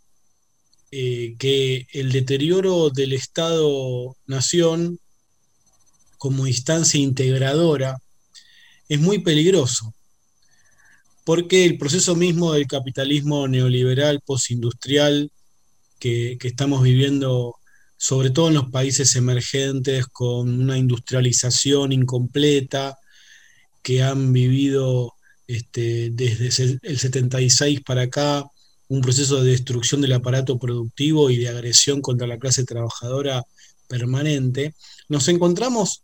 eh, 0.90 1.34
que 1.38 1.86
el 1.92 2.12
deterioro 2.12 2.88
del 2.88 3.12
Estado-Nación 3.12 4.98
como 6.16 6.46
instancia 6.46 6.98
integradora 6.98 7.98
es 8.88 8.98
muy 8.98 9.18
peligroso, 9.18 9.94
porque 11.24 11.66
el 11.66 11.76
proceso 11.76 12.16
mismo 12.16 12.54
del 12.54 12.66
capitalismo 12.66 13.46
neoliberal 13.48 14.22
postindustrial 14.24 15.30
que, 15.98 16.38
estamos 16.40 16.82
viviendo, 16.82 17.56
sobre 17.98 18.30
todo 18.30 18.48
en 18.48 18.54
los 18.54 18.70
países 18.70 19.14
emergentes, 19.14 20.06
con 20.06 20.60
una 20.60 20.78
industrialización 20.78 21.92
incompleta, 21.92 22.96
que 23.82 24.02
han 24.02 24.32
vivido 24.32 25.14
este, 25.46 26.08
desde 26.12 26.78
el 26.82 26.98
76 26.98 27.82
para 27.82 28.02
acá 28.02 28.50
un 28.88 29.00
proceso 29.00 29.42
de 29.42 29.50
destrucción 29.50 30.00
del 30.00 30.12
aparato 30.12 30.58
productivo 30.58 31.30
y 31.30 31.36
de 31.36 31.48
agresión 31.48 32.00
contra 32.00 32.26
la 32.26 32.38
clase 32.38 32.64
trabajadora 32.64 33.44
permanente, 33.86 34.74
nos 35.08 35.28
encontramos 35.28 36.02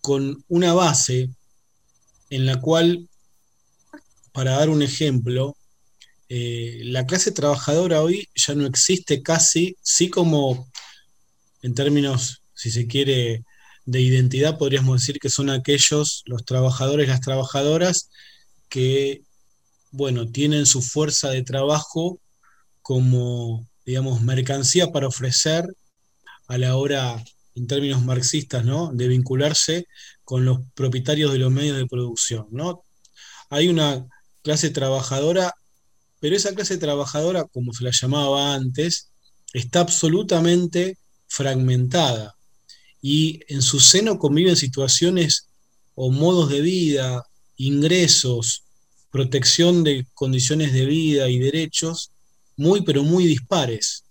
con 0.00 0.44
una 0.48 0.72
base 0.72 1.30
en 2.30 2.46
la 2.46 2.60
cual, 2.60 3.08
para 4.32 4.52
dar 4.52 4.70
un 4.70 4.82
ejemplo, 4.82 5.56
eh, 6.28 6.82
la 6.84 7.06
clase 7.06 7.32
trabajadora 7.32 8.02
hoy 8.02 8.28
ya 8.34 8.54
no 8.54 8.66
existe 8.66 9.22
casi, 9.22 9.76
sí 9.82 10.08
como 10.08 10.70
en 11.62 11.74
términos, 11.74 12.42
si 12.54 12.70
se 12.70 12.86
quiere, 12.86 13.44
de 13.86 14.00
identidad, 14.00 14.58
podríamos 14.58 15.00
decir 15.00 15.18
que 15.18 15.30
son 15.30 15.50
aquellos, 15.50 16.22
los 16.26 16.44
trabajadores, 16.44 17.08
las 17.08 17.20
trabajadoras, 17.20 18.10
que, 18.68 19.22
bueno, 19.90 20.30
tienen 20.30 20.66
su 20.66 20.82
fuerza 20.82 21.30
de 21.30 21.42
trabajo 21.42 22.20
como, 22.82 23.66
digamos, 23.84 24.22
mercancía 24.22 24.92
para 24.92 25.08
ofrecer 25.08 25.64
a 26.48 26.58
la 26.58 26.76
hora, 26.76 27.22
en 27.54 27.66
términos 27.66 28.02
marxistas, 28.04 28.64
¿no? 28.64 28.92
De 28.92 29.08
vincularse 29.08 29.86
con 30.24 30.44
los 30.44 30.60
propietarios 30.74 31.32
de 31.32 31.38
los 31.38 31.50
medios 31.50 31.76
de 31.76 31.86
producción, 31.86 32.46
¿no? 32.50 32.82
Hay 33.50 33.68
una 33.68 34.06
clase 34.42 34.70
trabajadora, 34.70 35.54
pero 36.20 36.36
esa 36.36 36.54
clase 36.54 36.78
trabajadora, 36.78 37.44
como 37.44 37.72
se 37.72 37.84
la 37.84 37.90
llamaba 37.92 38.54
antes, 38.54 39.10
está 39.52 39.80
absolutamente 39.80 40.98
fragmentada 41.26 42.34
y 43.02 43.40
en 43.48 43.62
su 43.62 43.80
seno 43.80 44.18
conviven 44.18 44.56
situaciones 44.56 45.48
o 45.94 46.10
modos 46.10 46.48
de 46.50 46.60
vida, 46.60 47.24
ingresos, 47.56 48.64
protección 49.10 49.84
de 49.84 50.06
condiciones 50.14 50.72
de 50.72 50.86
vida 50.86 51.28
y 51.28 51.38
derechos 51.38 52.10
muy 52.56 52.82
pero 52.82 53.02
muy 53.02 53.26
dispares. 53.26 54.04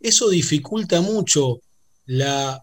Eso 0.00 0.28
dificulta 0.28 1.00
mucho 1.00 1.60
la, 2.06 2.62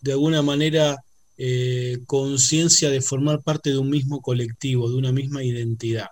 de 0.00 0.12
alguna 0.12 0.42
manera, 0.42 0.96
eh, 1.38 1.98
conciencia 2.06 2.90
de 2.90 3.00
formar 3.00 3.42
parte 3.42 3.70
de 3.70 3.78
un 3.78 3.88
mismo 3.88 4.20
colectivo, 4.20 4.90
de 4.90 4.96
una 4.96 5.12
misma 5.12 5.42
identidad. 5.42 6.08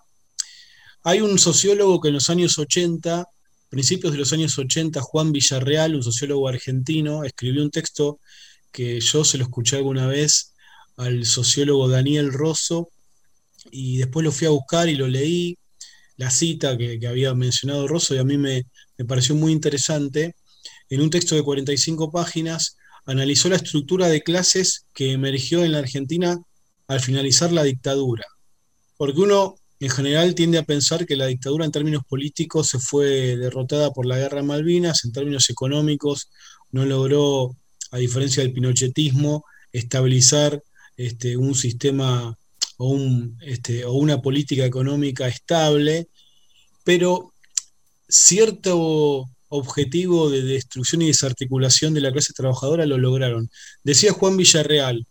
Hay 1.03 1.21
un 1.21 1.39
sociólogo 1.39 2.01
que 2.01 2.09
en 2.09 2.15
los 2.15 2.31
años 2.31 2.59
80 2.59 3.27
principios 3.69 4.13
de 4.13 4.19
los 4.19 4.33
años 4.33 4.59
80, 4.59 5.01
Juan 5.01 5.33
Villarreal, 5.33 5.95
un 5.95 6.03
sociólogo 6.03 6.49
argentino, 6.49 7.25
escribió 7.25 7.63
un 7.63 7.71
texto 7.71 8.19
que 8.73 9.01
yo 9.01 9.25
se 9.25 9.39
lo 9.39 9.45
escuché 9.45 9.77
alguna 9.77 10.07
vez 10.07 10.55
al 10.97 11.25
sociólogo 11.25 11.89
Daniel 11.89 12.33
Rosso 12.33 12.91
y 13.71 13.99
después 13.99 14.25
lo 14.25 14.33
fui 14.33 14.47
a 14.47 14.51
buscar 14.51 14.89
y 14.89 14.95
lo 14.95 15.09
leí, 15.09 15.57
la 16.17 16.31
cita 16.31 16.77
que, 16.77 16.99
había 17.07 17.35
mencionado 17.35 17.87
Rosso 17.87 18.15
y 18.15 18.19
a 18.19 18.25
mí 18.25 18.37
me, 18.37 18.65
me 18.97 19.05
pareció 19.05 19.35
muy 19.35 19.53
interesante. 19.53 20.35
En 20.91 21.01
un 21.01 21.11
texto 21.11 21.35
de 21.35 21.43
45 21.43 22.11
páginas 22.11 22.77
analizó 23.07 23.49
la 23.49 23.57
estructura 23.57 24.09
de 24.09 24.23
clases 24.23 24.87
que 24.95 25.13
emergió 25.13 25.65
en 25.65 25.73
la 25.73 25.79
Argentina 25.79 26.39
al 26.89 27.01
finalizar 27.01 27.53
la 27.53 27.63
dictadura. 27.63 28.25
Porque 28.97 29.21
uno 29.21 29.57
en 29.81 29.91
general 29.91 30.35
tiende 30.35 30.59
a 30.59 30.65
pensar 30.65 31.07
que 31.07 31.17
la 31.17 31.27
dictadura 31.27 31.65
en 31.65 31.71
términos 31.71 32.03
políticos 32.09 32.69
se 32.69 32.81
fue 32.81 33.37
derrotada 33.37 33.93
por 33.93 34.07
la 34.07 34.19
guerra 34.19 34.43
Malvinas, 34.43 35.05
en 35.05 35.13
términos 35.13 35.49
económicos 35.51 36.31
no 36.73 36.85
logró, 36.85 37.57
a 37.93 37.99
diferencia 37.99 38.43
del 38.43 38.53
pinochetismo, 38.53 39.45
estabilizar 39.73 40.63
este, 40.97 41.37
un 41.37 41.55
sistema 41.55 42.37
este, 43.41 43.85
o 43.85 43.93
una 43.95 44.23
política 44.23 44.65
económica 44.65 45.27
estable, 45.27 46.09
pero 46.85 47.33
cierto 48.09 49.29
objetivo 49.49 50.31
de 50.31 50.43
destrucción 50.43 51.03
y 51.03 51.07
desarticulación 51.07 51.95
de 51.95 52.03
la 52.03 52.13
clase 52.13 52.33
trabajadora 52.33 52.87
lo 52.87 52.99
lograron. 52.99 53.51
Decía 53.83 54.13
Juan 54.13 54.37
Villarreal 54.37 55.07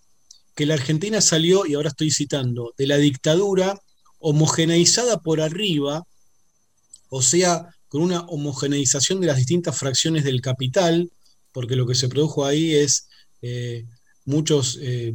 que 0.55 0.65
la 0.65 0.73
Argentina 0.73 1.21
salió, 1.21 1.65
y 1.65 1.75
ahora 1.75 1.89
estoy 1.89 2.09
citando, 2.09 2.73
de 2.77 2.87
la 2.87 2.97
dictadura 2.97 3.79
homogeneizada 4.19 5.19
por 5.19 5.41
arriba, 5.41 6.03
o 7.09 7.21
sea, 7.21 7.67
con 7.87 8.01
una 8.01 8.21
homogeneización 8.21 9.21
de 9.21 9.27
las 9.27 9.37
distintas 9.37 9.77
fracciones 9.77 10.23
del 10.23 10.41
capital, 10.41 11.11
porque 11.53 11.75
lo 11.75 11.85
que 11.85 11.95
se 11.95 12.09
produjo 12.09 12.45
ahí 12.45 12.73
es 12.73 13.07
eh, 13.41 13.85
muchos 14.25 14.79
eh, 14.81 15.13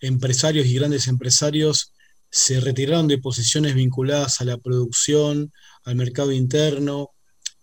empresarios 0.00 0.66
y 0.66 0.74
grandes 0.74 1.08
empresarios 1.08 1.92
se 2.30 2.60
retiraron 2.60 3.06
de 3.08 3.18
posiciones 3.18 3.74
vinculadas 3.74 4.40
a 4.40 4.44
la 4.44 4.58
producción, 4.58 5.52
al 5.84 5.96
mercado 5.96 6.32
interno, 6.32 7.10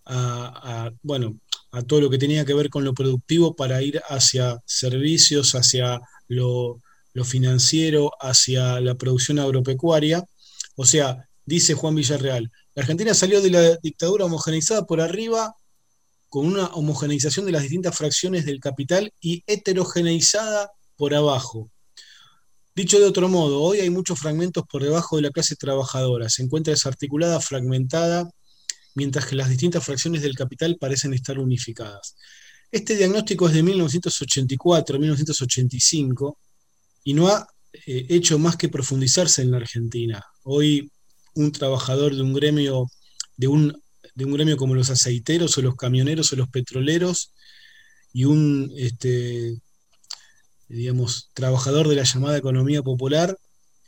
a, 0.05 0.91
bueno, 1.01 1.37
a 1.71 1.81
todo 1.83 2.01
lo 2.01 2.09
que 2.09 2.17
tenía 2.17 2.45
que 2.45 2.53
ver 2.53 2.69
con 2.69 2.83
lo 2.83 2.93
productivo 2.93 3.55
para 3.55 3.81
ir 3.81 4.01
hacia 4.07 4.59
servicios, 4.65 5.55
hacia 5.55 5.99
lo 6.27 6.79
financiero, 7.25 8.11
hacia 8.19 8.79
la 8.79 8.95
producción 8.95 9.39
agropecuaria. 9.39 10.23
O 10.75 10.85
sea, 10.85 11.27
dice 11.45 11.73
Juan 11.73 11.95
Villarreal, 11.95 12.49
la 12.73 12.81
Argentina 12.81 13.13
salió 13.13 13.41
de 13.41 13.49
la 13.49 13.75
dictadura 13.83 14.25
homogeneizada 14.25 14.85
por 14.85 15.01
arriba 15.01 15.53
con 16.29 16.45
una 16.45 16.67
homogeneización 16.67 17.45
de 17.45 17.51
las 17.51 17.63
distintas 17.63 17.97
fracciones 17.97 18.45
del 18.45 18.61
capital 18.61 19.11
y 19.19 19.43
heterogeneizada 19.47 20.71
por 20.95 21.13
abajo. 21.13 21.69
Dicho 22.81 22.99
de 22.99 23.05
otro 23.05 23.29
modo, 23.29 23.61
hoy 23.61 23.79
hay 23.79 23.91
muchos 23.91 24.17
fragmentos 24.17 24.63
por 24.67 24.81
debajo 24.81 25.15
de 25.15 25.21
la 25.21 25.29
clase 25.29 25.55
trabajadora, 25.55 26.31
se 26.31 26.41
encuentra 26.41 26.73
desarticulada, 26.73 27.39
fragmentada, 27.39 28.27
mientras 28.95 29.27
que 29.27 29.35
las 29.35 29.49
distintas 29.49 29.85
fracciones 29.85 30.23
del 30.23 30.33
capital 30.33 30.77
parecen 30.79 31.13
estar 31.13 31.37
unificadas. 31.37 32.15
Este 32.71 32.95
diagnóstico 32.95 33.47
es 33.47 33.53
de 33.53 33.63
1984-1985 33.65 36.37
y 37.03 37.13
no 37.13 37.27
ha 37.27 37.47
eh, 37.85 38.07
hecho 38.09 38.39
más 38.39 38.55
que 38.55 38.67
profundizarse 38.67 39.43
en 39.43 39.51
la 39.51 39.57
Argentina. 39.57 40.25
Hoy 40.41 40.91
un 41.35 41.51
trabajador 41.51 42.15
de 42.15 42.23
un 42.23 42.33
gremio, 42.33 42.87
de 43.37 43.47
un, 43.47 43.79
de 44.15 44.25
un 44.25 44.33
gremio 44.33 44.57
como 44.57 44.73
los 44.73 44.89
aceiteros 44.89 45.55
o 45.55 45.61
los 45.61 45.75
camioneros 45.75 46.33
o 46.33 46.35
los 46.35 46.49
petroleros 46.49 47.31
y 48.11 48.25
un 48.25 48.73
este, 48.75 49.61
digamos, 50.71 51.29
trabajador 51.33 51.87
de 51.87 51.95
la 51.95 52.03
llamada 52.03 52.37
economía 52.37 52.81
popular, 52.81 53.37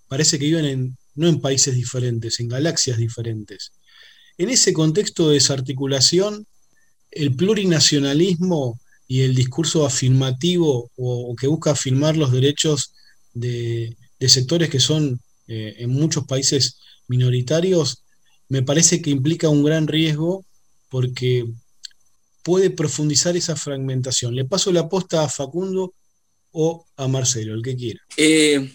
parece 0.08 0.38
que 0.38 0.46
viven 0.46 0.66
en, 0.66 0.98
no 1.16 1.28
en 1.28 1.42
países 1.42 1.76
diferentes, 1.76 2.40
en 2.40 2.48
galaxias 2.50 2.98
diferentes. 2.98 3.72
En 4.38 4.50
ese 4.50 4.74
contexto 4.74 5.28
de 5.30 5.36
desarticulación, 5.36 6.46
el 7.12 7.36
plurinacionalismo 7.36 8.80
y 9.08 9.22
el 9.22 9.36
discurso 9.36 9.86
afirmativo 9.86 10.92
o 10.96 11.36
que 11.36 11.48
busca 11.48 11.72
afirmar 11.72 12.18
los 12.18 12.32
derechos 12.32 12.94
de, 13.34 13.96
sectores 14.28 14.70
que 14.70 14.80
son 14.80 15.20
eh, 15.48 15.76
en 15.80 15.90
muchos 15.90 16.26
países 16.26 16.78
minoritarios, 17.08 18.04
me 18.48 18.62
parece 18.62 19.02
que 19.02 19.10
implica 19.10 19.50
un 19.50 19.64
gran 19.64 19.88
riesgo 19.88 20.46
porque 20.90 21.46
puede 22.44 22.70
profundizar 22.70 23.36
esa 23.36 23.56
fragmentación. 23.56 24.36
Le 24.36 24.46
paso 24.46 24.72
la 24.72 24.88
posta 24.90 25.24
a 25.24 25.30
Facundo 25.30 25.94
o 26.54 26.88
a 26.96 27.08
Marcelo, 27.08 27.54
el 27.54 27.62
que 27.62 27.76
quiera. 27.76 28.02
Eh, 28.18 28.72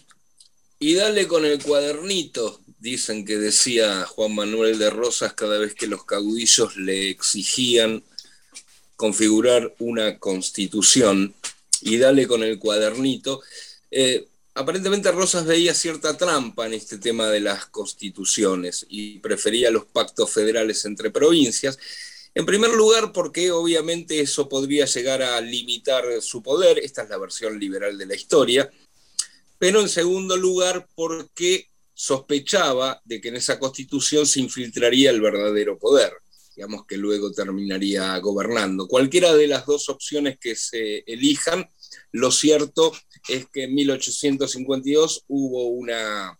y 0.78 0.94
dale 0.94 1.26
con 1.26 1.44
el 1.44 1.62
cuadernito, 1.62 2.60
dicen 2.78 3.24
que 3.24 3.38
decía 3.38 4.04
Juan 4.04 4.34
Manuel 4.34 4.78
de 4.78 4.90
Rosas 4.90 5.32
cada 5.32 5.58
vez 5.58 5.74
que 5.74 5.86
los 5.88 6.04
caudillos 6.04 6.76
le 6.76 7.10
exigían 7.10 8.04
configurar 8.96 9.74
una 9.78 10.18
constitución, 10.18 11.34
y 11.80 11.98
dale 11.98 12.26
con 12.26 12.42
el 12.42 12.58
cuadernito. 12.58 13.40
Eh, 13.90 14.26
aparentemente 14.54 15.12
Rosas 15.12 15.46
veía 15.46 15.74
cierta 15.74 16.16
trampa 16.16 16.66
en 16.66 16.74
este 16.74 16.98
tema 16.98 17.28
de 17.28 17.40
las 17.40 17.66
constituciones 17.66 18.86
y 18.88 19.18
prefería 19.20 19.70
los 19.70 19.84
pactos 19.84 20.30
federales 20.30 20.84
entre 20.84 21.10
provincias. 21.10 21.78
En 22.38 22.46
primer 22.46 22.70
lugar, 22.70 23.11
porque 23.12 23.51
obviamente 23.51 24.20
eso 24.20 24.48
podría 24.48 24.85
llegar 24.85 25.22
a 25.22 25.40
limitar 25.40 26.05
su 26.22 26.40
poder, 26.40 26.79
esta 26.79 27.03
es 27.03 27.09
la 27.09 27.18
versión 27.18 27.59
liberal 27.59 27.98
de 27.98 28.07
la 28.07 28.14
historia, 28.14 28.70
pero 29.59 29.81
en 29.81 29.88
segundo 29.88 30.37
lugar, 30.37 30.87
porque 30.94 31.66
sospechaba 31.92 33.03
de 33.05 33.20
que 33.20 33.31
en 33.31 33.35
esa 33.35 33.59
constitución 33.59 34.24
se 34.24 34.38
infiltraría 34.38 35.11
el 35.11 35.20
verdadero 35.20 35.81
poder, 35.81 36.12
digamos 36.55 36.87
que 36.87 36.96
luego 36.96 37.33
terminaría 37.33 38.16
gobernando. 38.18 38.87
Cualquiera 38.87 39.35
de 39.35 39.48
las 39.48 39.66
dos 39.66 39.88
opciones 39.88 40.38
que 40.38 40.55
se 40.55 40.98
elijan, 41.09 41.68
lo 42.12 42.31
cierto 42.31 42.92
es 43.29 43.46
que 43.48 43.64
en 43.64 43.74
1852 43.74 45.24
hubo 45.27 45.66
una, 45.70 46.38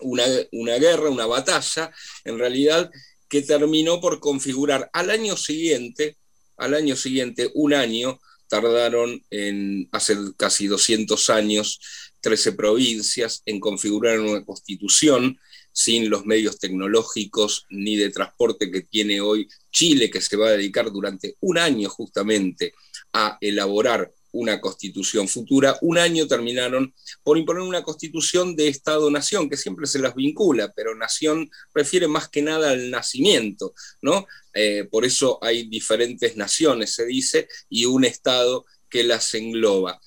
una, 0.00 0.76
guerra, 0.76 1.08
una 1.08 1.24
batalla, 1.24 1.90
en 2.24 2.38
realidad, 2.38 2.90
que 3.34 3.42
terminó 3.42 4.00
por 4.00 4.20
configurar 4.20 4.88
al 4.92 5.10
año 5.10 5.36
siguiente, 5.36 6.16
al 6.56 6.72
año 6.72 6.94
siguiente, 6.94 7.50
un 7.54 7.74
año, 7.74 8.20
tardaron 8.46 9.24
en 9.28 9.88
hace 9.90 10.16
casi 10.36 10.68
200 10.68 11.30
años, 11.30 11.80
13 12.20 12.52
provincias, 12.52 13.42
en 13.44 13.58
configurar 13.58 14.20
una 14.20 14.44
constitución 14.44 15.36
sin 15.72 16.10
los 16.10 16.24
medios 16.26 16.60
tecnológicos 16.60 17.66
ni 17.70 17.96
de 17.96 18.10
transporte 18.10 18.70
que 18.70 18.82
tiene 18.82 19.20
hoy 19.20 19.48
Chile, 19.72 20.10
que 20.10 20.20
se 20.20 20.36
va 20.36 20.46
a 20.46 20.52
dedicar 20.52 20.92
durante 20.92 21.34
un 21.40 21.58
año 21.58 21.88
justamente 21.88 22.72
a 23.12 23.36
elaborar 23.40 24.12
una 24.34 24.60
constitución 24.60 25.28
futura. 25.28 25.78
Un 25.80 25.96
año 25.98 26.26
terminaron 26.26 26.94
por 27.22 27.38
imponer 27.38 27.62
una 27.62 27.82
constitución 27.82 28.54
de 28.56 28.68
Estado-nación, 28.68 29.48
que 29.48 29.56
siempre 29.56 29.86
se 29.86 29.98
las 29.98 30.14
vincula, 30.14 30.72
pero 30.74 30.94
nación 30.94 31.50
refiere 31.72 32.06
más 32.06 32.28
que 32.28 32.42
nada 32.42 32.70
al 32.70 32.90
nacimiento, 32.90 33.74
¿no? 34.02 34.26
Eh, 34.52 34.84
por 34.90 35.04
eso 35.04 35.38
hay 35.42 35.68
diferentes 35.68 36.36
naciones, 36.36 36.94
se 36.94 37.06
dice, 37.06 37.48
y 37.68 37.86
un 37.86 38.04
Estado 38.04 38.64
que 38.88 39.02
las 39.02 39.34
engloba. 39.34 40.00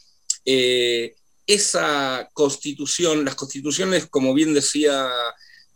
eh, 0.46 1.16
esa 1.48 2.30
constitución, 2.34 3.24
las 3.24 3.36
constituciones, 3.36 4.08
como 4.08 4.34
bien 4.34 4.54
decía 4.54 5.10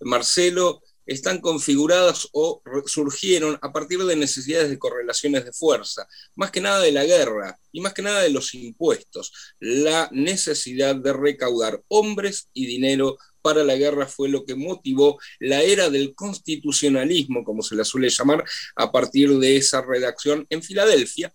Marcelo, 0.02 0.82
están 1.06 1.40
configuradas 1.40 2.28
o 2.32 2.62
surgieron 2.86 3.58
a 3.62 3.72
partir 3.72 4.00
de 4.00 4.16
necesidades 4.16 4.70
de 4.70 4.80
correlaciones 4.80 5.46
de 5.46 5.54
fuerza, 5.54 6.08
más 6.36 6.52
que 6.52 6.62
nada 6.62 6.80
de 6.80 6.92
la 6.92 7.06
guerra 7.06 7.58
y 7.72 7.82
más 7.82 7.94
que 7.94 8.02
nada 8.02 8.22
de 8.22 8.30
los 8.30 8.54
impuestos. 8.54 9.32
La 9.60 10.10
necesidad 10.12 10.96
de 10.96 11.14
recaudar 11.14 11.82
hombres 11.88 12.50
y 12.54 12.66
dinero 12.66 13.18
para 13.42 13.64
la 13.64 13.76
guerra 13.76 14.06
fue 14.06 14.30
lo 14.30 14.46
que 14.46 14.56
motivó 14.56 15.20
la 15.40 15.62
era 15.62 15.90
del 15.90 16.14
constitucionalismo, 16.14 17.44
como 17.44 17.62
se 17.62 17.76
la 17.76 17.84
suele 17.84 18.10
llamar, 18.10 18.44
a 18.76 18.92
partir 18.92 19.30
de 19.40 19.58
esa 19.58 19.82
redacción 19.82 20.46
en 20.50 20.62
Filadelfia, 20.62 21.34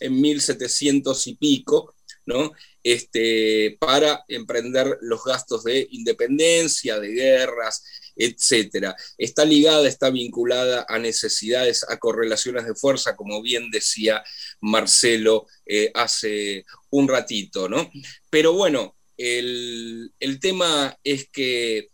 en 0.00 0.20
1700 0.20 1.26
y 1.26 1.34
pico, 1.36 1.94
¿no? 2.26 2.52
Este, 2.82 3.76
para 3.80 4.24
emprender 4.28 4.98
los 5.00 5.24
gastos 5.24 5.64
de 5.64 5.86
independencia, 5.90 7.00
de 7.00 7.08
guerras, 7.08 7.82
etc. 8.16 8.94
Está 9.18 9.44
ligada, 9.44 9.86
está 9.86 10.10
vinculada 10.10 10.86
a 10.88 10.98
necesidades, 10.98 11.84
a 11.88 11.98
correlaciones 11.98 12.66
de 12.66 12.74
fuerza, 12.74 13.14
como 13.14 13.42
bien 13.42 13.70
decía 13.70 14.24
Marcelo 14.60 15.46
eh, 15.66 15.90
hace 15.94 16.64
un 16.90 17.08
ratito, 17.08 17.68
¿no? 17.68 17.90
Pero 18.30 18.52
bueno, 18.52 18.96
el, 19.16 20.12
tema 20.40 20.98
es 21.04 21.28
que 21.30 21.88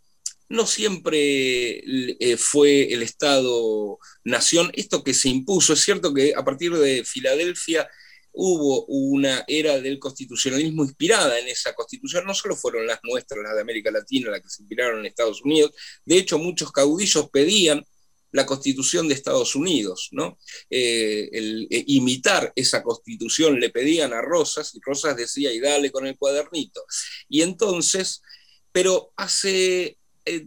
no 0.49 0.67
siempre 0.67 1.83
eh, 2.19 2.37
fue 2.37 2.93
el 2.93 3.01
Estado-nación 3.01 4.71
esto 4.73 5.03
que 5.03 5.13
se 5.13 5.29
impuso. 5.29 5.73
Es 5.73 5.81
cierto 5.81 6.13
que 6.13 6.33
a 6.35 6.43
partir 6.43 6.73
de 6.73 7.03
Filadelfia 7.03 7.89
hubo 8.33 8.85
una 8.85 9.45
era 9.47 9.79
del 9.79 9.99
constitucionalismo 9.99 10.83
inspirada 10.83 11.39
en 11.39 11.47
esa 11.47 11.73
constitución, 11.73 12.25
no 12.25 12.33
solo 12.33 12.55
fueron 12.55 12.87
las 12.87 12.99
nuestras, 13.03 13.43
las 13.43 13.55
de 13.55 13.61
América 13.61 13.91
Latina, 13.91 14.31
las 14.31 14.41
que 14.41 14.49
se 14.49 14.63
inspiraron 14.63 14.99
en 14.99 15.05
Estados 15.05 15.43
Unidos, 15.43 15.71
de 16.03 16.17
hecho 16.17 16.37
muchos 16.37 16.71
caudillos 16.71 17.29
pedían 17.29 17.85
la 18.33 18.45
constitución 18.47 19.07
de 19.07 19.13
Estados 19.13 19.55
Unidos, 19.55 20.09
¿no? 20.11 20.39
Eh, 20.69 21.29
eh, 21.31 21.83
imitar 21.87 22.51
esa 22.55 22.81
constitución 22.81 23.59
le 23.59 23.69
pedían 23.69 24.11
a 24.11 24.21
Rosas 24.21 24.73
y 24.73 24.81
Rosas 24.83 25.15
decía, 25.15 25.53
y 25.53 25.59
dale 25.59 25.91
con 25.91 26.07
el 26.07 26.17
cuadernito. 26.17 26.83
Y 27.29 27.43
entonces, 27.43 28.23
pero 28.71 29.13
hace 29.15 29.99
10, 30.25 30.45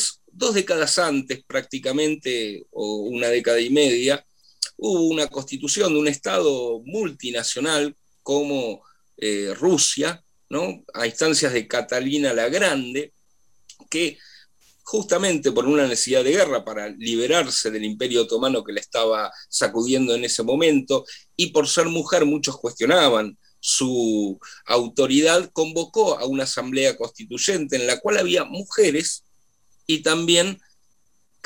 eh, 0.00 0.30
dos 0.32 0.54
décadas 0.54 0.98
antes 0.98 1.44
prácticamente, 1.44 2.64
o 2.70 3.00
una 3.00 3.28
década 3.28 3.60
y 3.60 3.68
media, 3.68 4.24
hubo 4.78 5.02
una 5.08 5.26
constitución 5.26 5.92
de 5.92 5.98
un 5.98 6.08
Estado 6.08 6.80
multinacional 6.86 7.94
como 8.22 8.82
Rusia, 9.56 10.22
¿no? 10.48 10.84
a 10.94 11.06
instancias 11.06 11.52
de 11.52 11.66
Catalina 11.66 12.32
la 12.32 12.48
Grande, 12.48 13.12
que 13.90 14.16
justamente 14.84 15.52
por 15.52 15.66
una 15.66 15.86
necesidad 15.86 16.24
de 16.24 16.32
guerra 16.32 16.64
para 16.64 16.88
liberarse 16.88 17.70
del 17.70 17.84
imperio 17.84 18.22
otomano 18.22 18.64
que 18.64 18.72
le 18.72 18.80
estaba 18.80 19.30
sacudiendo 19.50 20.14
en 20.14 20.24
ese 20.24 20.42
momento, 20.42 21.04
y 21.36 21.48
por 21.48 21.68
ser 21.68 21.86
mujer 21.86 22.24
muchos 22.24 22.56
cuestionaban 22.58 23.36
su 23.60 24.38
autoridad, 24.64 25.50
convocó 25.52 26.18
a 26.18 26.26
una 26.26 26.44
asamblea 26.44 26.96
constituyente 26.96 27.76
en 27.76 27.86
la 27.86 27.98
cual 27.98 28.18
había 28.18 28.44
mujeres 28.44 29.24
y 29.86 30.02
también 30.02 30.60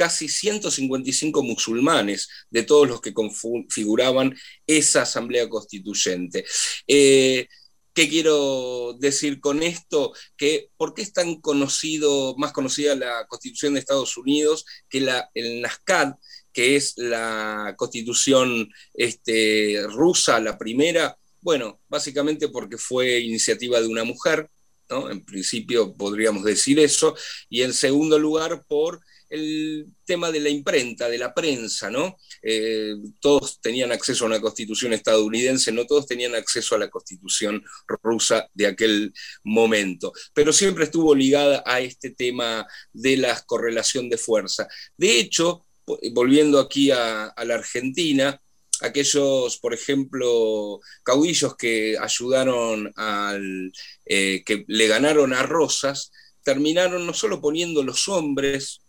casi 0.02 0.28
155 0.28 1.44
musulmanes 1.44 2.28
de 2.50 2.64
todos 2.64 2.88
los 2.88 3.00
que 3.00 3.14
configuraban 3.14 4.36
esa 4.66 5.02
asamblea 5.02 5.48
constituyente. 5.48 6.44
Eh, 6.88 7.46
¿Qué 7.94 8.08
quiero 8.08 8.96
decir 8.98 9.38
con 9.38 9.62
esto? 9.62 10.12
Que 10.36 10.70
¿Por 10.76 10.92
qué 10.92 11.02
es 11.02 11.12
tan 11.12 11.40
conocido, 11.40 12.34
más 12.36 12.50
conocida 12.52 12.96
la 12.96 13.28
Constitución 13.28 13.74
de 13.74 13.78
Estados 13.80 14.16
Unidos 14.16 14.64
que 14.88 15.02
la, 15.02 15.30
el 15.34 15.62
NASCAD, 15.62 16.14
que 16.52 16.74
es 16.74 16.94
la 16.96 17.76
constitución 17.78 18.68
este, 18.94 19.84
rusa, 19.86 20.40
la 20.40 20.58
primera? 20.58 21.16
Bueno, 21.40 21.80
básicamente 21.88 22.48
porque 22.48 22.76
fue 22.76 23.20
iniciativa 23.20 23.80
de 23.80 23.86
una 23.86 24.02
mujer, 24.02 24.50
¿no? 24.90 25.12
En 25.12 25.24
principio 25.24 25.94
podríamos 25.94 26.42
decir 26.42 26.80
eso, 26.80 27.14
y 27.48 27.62
en 27.62 27.72
segundo 27.72 28.18
lugar 28.18 28.64
por 28.66 29.00
el 29.32 29.86
tema 30.04 30.30
de 30.30 30.40
la 30.40 30.50
imprenta, 30.50 31.08
de 31.08 31.16
la 31.16 31.32
prensa, 31.32 31.90
¿no? 31.90 32.18
Eh, 32.42 32.94
todos 33.18 33.60
tenían 33.62 33.90
acceso 33.90 34.24
a 34.24 34.26
una 34.26 34.40
constitución 34.40 34.92
estadounidense, 34.92 35.72
no 35.72 35.86
todos 35.86 36.06
tenían 36.06 36.34
acceso 36.34 36.74
a 36.74 36.78
la 36.78 36.90
constitución 36.90 37.64
rusa 38.02 38.46
de 38.52 38.66
aquel 38.66 39.14
momento, 39.42 40.12
pero 40.34 40.52
siempre 40.52 40.84
estuvo 40.84 41.14
ligada 41.14 41.62
a 41.64 41.80
este 41.80 42.10
tema 42.10 42.66
de 42.92 43.16
la 43.16 43.40
correlación 43.46 44.10
de 44.10 44.18
fuerza. 44.18 44.68
De 44.98 45.18
hecho, 45.18 45.64
volviendo 46.12 46.60
aquí 46.60 46.90
a, 46.90 47.32
la 47.34 47.54
Argentina, 47.54 48.38
aquellos, 48.82 49.56
por 49.58 49.72
ejemplo, 49.72 50.80
caudillos 51.02 51.56
que 51.56 51.96
ayudaron 51.98 52.92
al, 52.96 53.72
eh, 54.04 54.42
que 54.44 54.64
le 54.68 54.88
ganaron 54.88 55.32
a 55.32 55.42
Rosas, 55.42 56.12
terminaron 56.42 57.06
no 57.06 57.14
solo 57.14 57.40
poniendo 57.40 57.82
los 57.82 58.08
hombres 58.08 58.82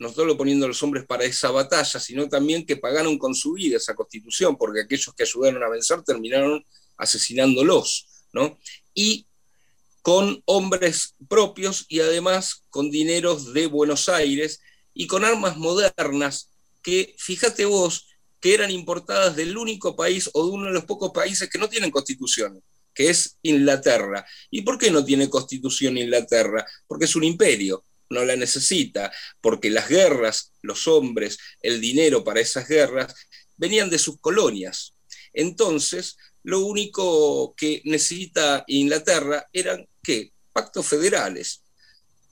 no 0.00 0.10
solo 0.10 0.36
poniendo 0.36 0.64
a 0.64 0.68
los 0.68 0.82
hombres 0.82 1.04
para 1.04 1.24
esa 1.24 1.50
batalla, 1.50 2.00
sino 2.00 2.26
también 2.26 2.64
que 2.64 2.78
pagaron 2.78 3.18
con 3.18 3.34
su 3.34 3.52
vida 3.52 3.76
esa 3.76 3.94
constitución, 3.94 4.56
porque 4.56 4.80
aquellos 4.80 5.14
que 5.14 5.24
ayudaron 5.24 5.62
a 5.62 5.68
vencer 5.68 6.02
terminaron 6.02 6.64
asesinándolos, 6.96 8.06
¿no? 8.32 8.58
Y 8.94 9.26
con 10.00 10.42
hombres 10.46 11.16
propios 11.28 11.84
y 11.88 12.00
además 12.00 12.64
con 12.70 12.90
dineros 12.90 13.52
de 13.52 13.66
Buenos 13.66 14.08
Aires 14.08 14.60
y 14.94 15.06
con 15.06 15.22
armas 15.22 15.58
modernas 15.58 16.48
que, 16.82 17.14
fíjate 17.18 17.66
vos, 17.66 18.08
que 18.40 18.54
eran 18.54 18.70
importadas 18.70 19.36
del 19.36 19.54
único 19.58 19.94
país 19.96 20.30
o 20.32 20.46
de 20.46 20.50
uno 20.50 20.66
de 20.68 20.72
los 20.72 20.86
pocos 20.86 21.10
países 21.12 21.50
que 21.50 21.58
no 21.58 21.68
tienen 21.68 21.90
constitución, 21.90 22.62
que 22.94 23.10
es 23.10 23.36
Inglaterra. 23.42 24.24
¿Y 24.50 24.62
por 24.62 24.78
qué 24.78 24.90
no 24.90 25.04
tiene 25.04 25.28
constitución 25.28 25.98
Inglaterra? 25.98 26.66
Porque 26.86 27.04
es 27.04 27.14
un 27.14 27.24
imperio 27.24 27.84
no 28.10 28.24
la 28.24 28.36
necesita, 28.36 29.12
porque 29.40 29.70
las 29.70 29.88
guerras, 29.88 30.52
los 30.62 30.86
hombres, 30.88 31.38
el 31.62 31.80
dinero 31.80 32.22
para 32.24 32.40
esas 32.40 32.68
guerras, 32.68 33.14
venían 33.56 33.88
de 33.88 33.98
sus 33.98 34.20
colonias. 34.20 34.94
Entonces, 35.32 36.16
lo 36.42 36.60
único 36.60 37.54
que 37.54 37.82
necesita 37.84 38.64
Inglaterra 38.66 39.46
eran, 39.52 39.86
¿qué? 40.02 40.32
Pactos 40.52 40.86
federales, 40.86 41.62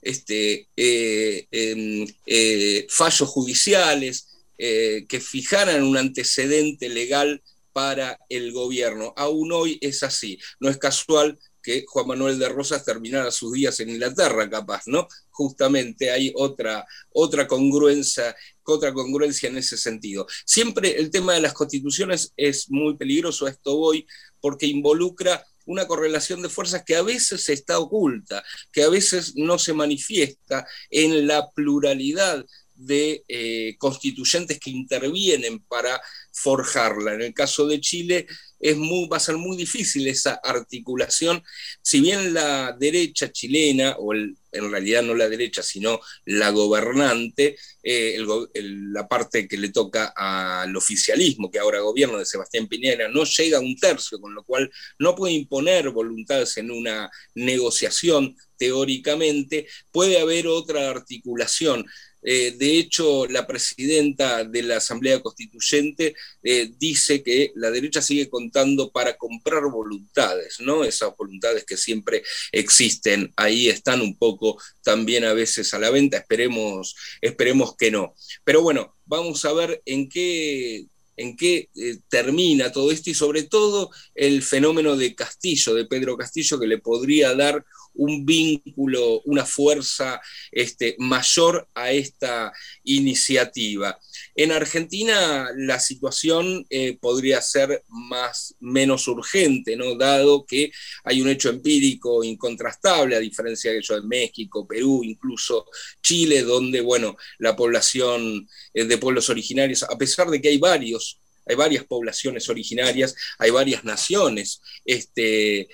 este, 0.01 0.67
eh, 0.75 1.47
em, 1.51 2.07
eh, 2.25 2.87
fallos 2.89 3.29
judiciales 3.29 4.27
eh, 4.57 5.05
que 5.07 5.21
fijaran 5.21 5.83
un 5.83 5.97
antecedente 5.97 6.89
legal 6.89 7.41
para 7.71 8.19
el 8.29 8.51
gobierno. 8.51 9.13
Aún 9.15 9.51
hoy 9.53 9.77
es 9.81 10.03
así. 10.03 10.37
No 10.59 10.69
es 10.69 10.77
casual 10.77 11.39
que 11.61 11.85
Juan 11.87 12.07
Manuel 12.07 12.39
de 12.39 12.49
Rosas 12.49 12.85
terminara 12.85 13.31
sus 13.31 13.53
días 13.53 13.79
en 13.79 13.89
Inglaterra, 13.89 14.49
capaz, 14.49 14.83
¿no? 14.87 15.07
Justamente 15.29 16.11
hay 16.11 16.31
otra, 16.35 16.85
otra 17.11 17.47
congruencia, 17.47 18.35
otra 18.63 18.93
congruencia 18.93 19.49
en 19.49 19.57
ese 19.57 19.77
sentido. 19.77 20.27
Siempre 20.45 20.97
el 20.97 21.09
tema 21.09 21.33
de 21.33 21.41
las 21.41 21.53
constituciones 21.53 22.33
es 22.37 22.69
muy 22.69 22.97
peligroso, 22.97 23.45
a 23.45 23.49
esto 23.49 23.77
voy, 23.77 24.05
porque 24.39 24.65
involucra 24.65 25.45
una 25.65 25.85
correlación 25.85 26.41
de 26.41 26.49
fuerzas 26.49 26.83
que 26.83 26.95
a 26.95 27.03
veces 27.03 27.47
está 27.49 27.79
oculta, 27.79 28.43
que 28.71 28.83
a 28.83 28.89
veces 28.89 29.35
no 29.35 29.59
se 29.59 29.73
manifiesta 29.73 30.65
en 30.89 31.27
la 31.27 31.49
pluralidad 31.51 32.43
de 32.73 33.23
eh, 33.27 33.75
constituyentes 33.77 34.59
que 34.59 34.71
intervienen 34.71 35.59
para 35.59 36.01
forjarla. 36.31 37.13
En 37.13 37.21
el 37.21 37.33
caso 37.33 37.67
de 37.67 37.81
Chile 37.81 38.25
es 38.59 38.77
muy, 38.77 39.07
va 39.07 39.17
a 39.17 39.21
ser 39.21 39.37
muy 39.37 39.57
difícil 39.57 40.07
esa 40.07 40.39
articulación, 40.43 41.41
si 41.81 42.01
bien 42.01 42.33
la 42.33 42.75
derecha 42.77 43.31
chilena, 43.31 43.95
o 43.97 44.13
en 44.13 44.71
realidad 44.71 45.03
no 45.03 45.13
la 45.13 45.29
derecha, 45.29 45.61
sino 45.63 45.99
la 46.25 46.49
gobernante, 46.49 47.57
eh, 47.83 48.17
la 48.53 49.07
parte 49.07 49.47
que 49.47 49.57
le 49.57 49.69
toca 49.69 50.13
al 50.15 50.75
oficialismo, 50.75 51.49
que 51.51 51.59
ahora 51.59 51.79
gobierno 51.79 52.17
de 52.17 52.25
Sebastián 52.25 52.67
Piñera, 52.67 53.07
no 53.07 53.23
llega 53.23 53.57
a 53.57 53.61
un 53.61 53.77
tercio, 53.77 54.19
con 54.19 54.33
lo 54.33 54.43
cual 54.43 54.69
no 54.97 55.15
puede 55.15 55.33
imponer 55.33 55.89
voluntades 55.91 56.57
en 56.57 56.71
una 56.71 57.09
negociación 57.35 58.35
teóricamente, 58.57 59.67
puede 59.91 60.19
haber 60.19 60.47
otra 60.47 60.89
articulación. 60.89 61.85
Eh, 62.21 62.55
de 62.57 62.77
hecho, 62.77 63.27
la 63.27 63.47
presidenta 63.47 64.43
de 64.43 64.63
la 64.63 64.77
Asamblea 64.77 65.21
Constituyente 65.21 66.15
eh, 66.43 66.71
dice 66.77 67.23
que 67.23 67.51
la 67.55 67.71
derecha 67.71 68.01
sigue 68.01 68.29
contando 68.29 68.91
para 68.91 69.17
comprar 69.17 69.63
voluntades, 69.71 70.59
¿no? 70.59 70.83
Esas 70.83 71.15
voluntades 71.17 71.65
que 71.65 71.77
siempre 71.77 72.23
existen, 72.51 73.31
ahí 73.35 73.69
están 73.69 74.01
un 74.01 74.17
poco 74.17 74.61
también 74.83 75.23
a 75.23 75.33
veces 75.33 75.73
a 75.73 75.79
la 75.79 75.89
venta, 75.89 76.17
esperemos, 76.17 76.95
esperemos 77.21 77.75
que 77.77 77.91
no. 77.91 78.13
Pero 78.43 78.61
bueno, 78.61 78.95
vamos 79.05 79.45
a 79.45 79.53
ver 79.53 79.81
en 79.85 80.09
qué, 80.09 80.87
en 81.19 81.35
qué 81.35 81.69
eh, 81.75 81.97
termina 82.07 82.71
todo 82.71 82.91
esto 82.91 83.09
y 83.09 83.13
sobre 83.13 83.43
todo 83.43 83.91
el 84.15 84.41
fenómeno 84.41 84.95
de 84.95 85.15
Castillo, 85.15 85.73
de 85.73 85.85
Pedro 85.85 86.17
Castillo, 86.17 86.59
que 86.59 86.67
le 86.67 86.77
podría 86.77 87.35
dar 87.35 87.65
un 87.93 88.25
vínculo, 88.25 89.21
una 89.25 89.45
fuerza 89.45 90.21
este, 90.51 90.95
mayor 90.97 91.67
a 91.75 91.91
esta 91.91 92.53
iniciativa. 92.83 93.99
En 94.39 94.53
Argentina 94.53 95.49
la 95.57 95.81
situación 95.81 96.65
eh, 96.69 96.97
podría 97.01 97.41
ser 97.41 97.83
más, 97.89 98.55
menos 98.61 99.05
urgente, 99.09 99.77
dado 99.97 100.45
que 100.45 100.71
hay 101.03 101.21
un 101.21 101.27
hecho 101.27 101.49
empírico 101.49 102.23
incontrastable, 102.23 103.17
a 103.17 103.19
diferencia 103.19 103.69
de 103.69 103.79
ello 103.79 103.95
de 103.95 104.07
México, 104.07 104.65
Perú, 104.65 105.01
incluso 105.03 105.65
Chile, 106.01 106.43
donde 106.43 106.79
bueno, 106.79 107.17
la 107.37 107.53
población 107.57 108.47
eh, 108.73 108.85
de 108.85 108.97
pueblos 108.97 109.29
originarios, 109.29 109.83
a 109.83 109.97
pesar 109.97 110.29
de 110.29 110.41
que 110.41 110.47
hay 110.47 110.57
varios 110.57 111.19
hay 111.45 111.55
varias 111.55 111.83
poblaciones 111.83 112.47
originarias, 112.47 113.15
hay 113.39 113.49
varias 113.49 113.83
naciones, 113.83 114.61
este, 114.85 115.67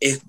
es 0.00 0.22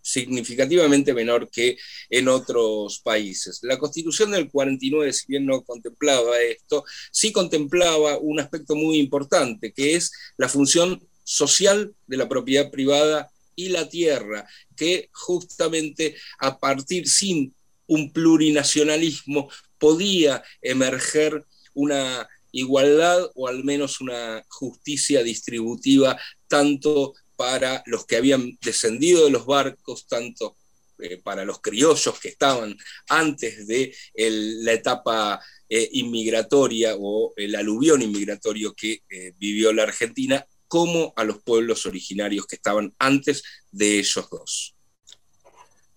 significativamente 0.00 1.12
menor 1.12 1.50
que 1.50 1.76
en 2.08 2.28
otros 2.28 3.00
países. 3.00 3.58
La 3.62 3.78
constitución 3.78 4.30
del 4.30 4.50
49, 4.50 5.12
si 5.12 5.26
bien 5.28 5.44
no 5.44 5.62
contemplaba 5.62 6.40
esto, 6.40 6.84
sí 7.10 7.32
contemplaba 7.32 8.18
un 8.18 8.40
aspecto 8.40 8.74
muy 8.74 8.96
importante, 8.98 9.72
que 9.72 9.94
es 9.94 10.10
la 10.38 10.48
función 10.48 11.06
social 11.22 11.94
de 12.06 12.16
la 12.16 12.28
propiedad 12.28 12.70
privada 12.70 13.30
y 13.54 13.68
la 13.68 13.88
tierra, 13.88 14.48
que 14.74 15.10
justamente 15.12 16.16
a 16.38 16.58
partir 16.58 17.06
sin 17.08 17.54
un 17.86 18.10
plurinacionalismo 18.12 19.50
podía 19.78 20.42
emerger 20.62 21.44
una 21.74 22.26
igualdad 22.52 23.30
o 23.34 23.48
al 23.48 23.64
menos 23.64 24.00
una 24.00 24.44
justicia 24.48 25.22
distributiva 25.22 26.18
tanto 26.48 27.14
para 27.36 27.82
los 27.86 28.06
que 28.06 28.16
habían 28.16 28.58
descendido 28.62 29.24
de 29.24 29.30
los 29.30 29.46
barcos, 29.46 30.06
tanto 30.06 30.56
eh, 30.98 31.18
para 31.22 31.44
los 31.44 31.60
criollos 31.60 32.18
que 32.18 32.28
estaban 32.28 32.76
antes 33.08 33.66
de 33.66 33.94
la 34.14 34.72
etapa 34.72 35.40
eh, 35.68 35.88
inmigratoria 35.92 36.94
o 36.98 37.34
el 37.36 37.54
aluvión 37.54 38.00
inmigratorio 38.00 38.72
que 38.72 39.02
eh, 39.10 39.32
vivió 39.36 39.72
la 39.72 39.82
Argentina, 39.82 40.46
como 40.68 41.12
a 41.16 41.24
los 41.24 41.42
pueblos 41.42 41.86
originarios 41.86 42.46
que 42.46 42.56
estaban 42.56 42.94
antes 42.98 43.42
de 43.70 43.98
ellos 43.98 44.28
dos. 44.30 44.74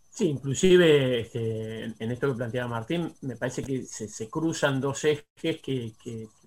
Sí, 0.09 0.25
inclusive 0.25 1.21
este, 1.21 1.83
en 1.83 2.11
esto 2.11 2.27
que 2.27 2.37
planteaba 2.37 2.67
Martín, 2.67 3.15
me 3.21 3.37
parece 3.37 3.63
que 3.63 3.85
se, 3.85 4.27
cruzan 4.29 4.81
dos 4.81 5.05
ejes 5.05 5.61
que, 5.61 5.93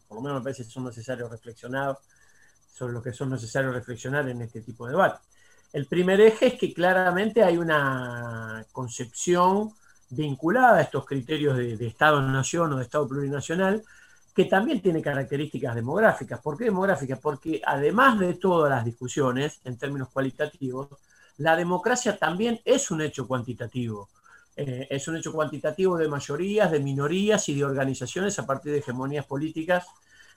por 0.06 0.18
lo 0.18 0.22
menos 0.22 0.40
me 0.40 0.44
parece 0.44 0.64
son 0.64 0.84
necesarios 0.84 1.30
reflexionar 1.30 1.96
sobre 2.72 2.94
lo 2.94 3.02
que 3.02 3.12
son 3.12 3.30
necesarios 3.30 3.74
reflexionar 3.74 4.28
en 4.28 4.42
este 4.42 4.62
tipo 4.62 4.86
de 4.86 4.92
debate. 4.92 5.20
El 5.72 5.86
primer 5.86 6.20
eje 6.20 6.48
es 6.48 6.54
que 6.54 6.72
claramente 6.72 7.42
hay 7.42 7.56
una 7.56 8.64
concepción 8.72 9.72
vinculada 10.10 10.78
a 10.78 10.82
estos 10.82 11.06
criterios 11.06 11.56
de, 11.56 11.86
Estado-nación 11.86 12.72
o 12.72 12.76
de 12.76 12.82
Estado 12.82 13.08
plurinacional 13.08 13.82
que 14.34 14.44
también 14.46 14.80
tiene 14.80 15.02
características 15.02 15.74
demográficas. 15.74 16.40
¿Por 16.40 16.56
qué 16.56 16.64
demográficas? 16.64 17.18
Porque 17.18 17.60
además 17.64 18.18
de 18.18 18.34
todas 18.34 18.70
las 18.70 18.84
discusiones 18.84 19.60
en 19.64 19.76
términos 19.76 20.08
cualitativos, 20.10 20.88
la 21.38 21.56
democracia 21.56 22.18
también 22.18 22.60
es 22.64 22.90
un 22.90 23.02
hecho 23.02 23.26
cuantitativo. 23.26 24.08
Eh, 24.56 24.86
es 24.90 25.08
un 25.08 25.16
hecho 25.16 25.32
cuantitativo 25.32 25.96
de 25.96 26.08
mayorías, 26.08 26.70
de 26.70 26.80
minorías 26.80 27.48
y 27.48 27.54
de 27.54 27.64
organizaciones 27.64 28.38
a 28.38 28.46
partir 28.46 28.72
de 28.72 28.78
hegemonías 28.78 29.26
políticas 29.26 29.86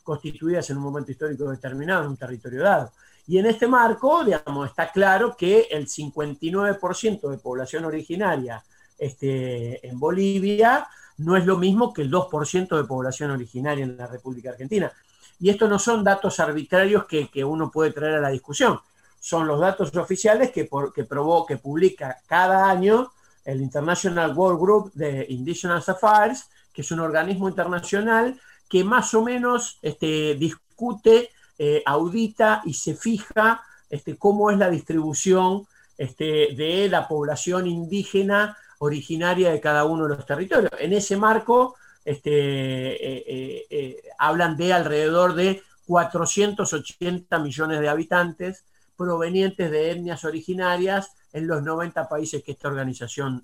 constituidas 0.06 0.70
en 0.70 0.78
un 0.78 0.84
momento 0.84 1.12
histórico 1.12 1.50
determinado, 1.50 2.04
en 2.04 2.12
un 2.12 2.18
territorio 2.18 2.62
dado. 2.62 2.92
Y 3.28 3.40
en 3.40 3.48
este 3.48 3.68
marco, 3.68 4.24
digamos, 4.24 4.70
está 4.70 4.92
claro 4.92 5.36
que 5.36 5.68
el 5.72 5.88
59% 5.88 7.30
de 7.30 7.38
población 7.40 7.84
originaria 7.84 8.64
este, 8.98 9.86
en 9.86 10.00
Bolivia 10.00 10.88
no 11.18 11.36
es 11.36 11.46
lo 11.46 11.58
mismo 11.58 11.92
que 11.92 12.04
el 12.04 12.12
2% 12.12 12.78
de 12.78 12.84
población 12.84 13.32
originaria 13.32 13.84
en 13.84 13.98
la 13.98 14.08
República 14.08 14.52
Argentina. 14.52 14.92
Y 15.40 15.50
estos 15.50 15.70
no 15.70 15.80
son 15.80 16.04
datos 16.04 16.40
arbitrarios 16.40 17.06
que, 17.06 17.44
uno 17.44 17.72
puede 17.72 17.92
traer 17.92 18.16
a 18.16 18.22
la 18.22 18.30
discusión, 18.30 18.80
son 19.20 19.48
los 19.48 19.60
datos 19.60 19.94
oficiales 19.96 20.52
que, 20.52 20.70
que, 20.94 21.04
probó, 21.04 21.46
que 21.46 21.58
publica 21.58 22.20
cada 22.28 22.70
año 22.70 23.12
el 23.44 23.60
International 23.62 24.34
World 24.38 24.60
Group 24.60 24.92
de 24.94 25.26
Indigenous 25.30 25.90
Affairs, 25.90 26.50
que 26.72 26.82
es 26.82 26.92
un 26.92 27.00
organismo 27.00 27.50
internacional 27.50 28.40
que 28.70 28.84
más 28.84 29.14
o 29.14 29.24
menos 29.24 29.80
este, 29.82 30.36
discute, 30.36 31.30
eh, 31.58 31.82
audita 31.86 32.62
y 32.66 32.74
se 32.74 32.96
fija 32.96 33.64
este, 33.90 34.18
cómo 34.18 34.52
es 34.52 34.58
la 34.58 34.70
distribución 34.70 35.66
este, 35.98 36.54
de 36.56 36.90
la 36.90 37.08
población 37.08 37.66
indígena 37.68 38.58
originaria 38.80 39.52
de 39.52 39.62
cada 39.62 39.86
uno 39.86 40.04
de 40.04 40.16
los 40.16 40.26
territorios. 40.26 40.72
En 40.80 40.92
ese 40.92 41.16
marco 41.16 41.76
eh, 42.04 42.20
eh, 42.26 44.02
hablan 44.18 44.58
de 44.58 44.74
alrededor 44.74 45.34
de 45.34 45.64
480 45.86 47.40
millones 47.40 47.80
de 47.80 47.90
habitantes 47.90 48.66
provenientes 48.98 49.72
de 49.72 49.92
etnias 49.92 50.26
originarias 50.26 51.12
en 51.32 51.48
los 51.48 51.64
90 51.64 52.10
países 52.10 52.44
que 52.44 52.52
esta 52.52 52.68
organización 52.68 53.44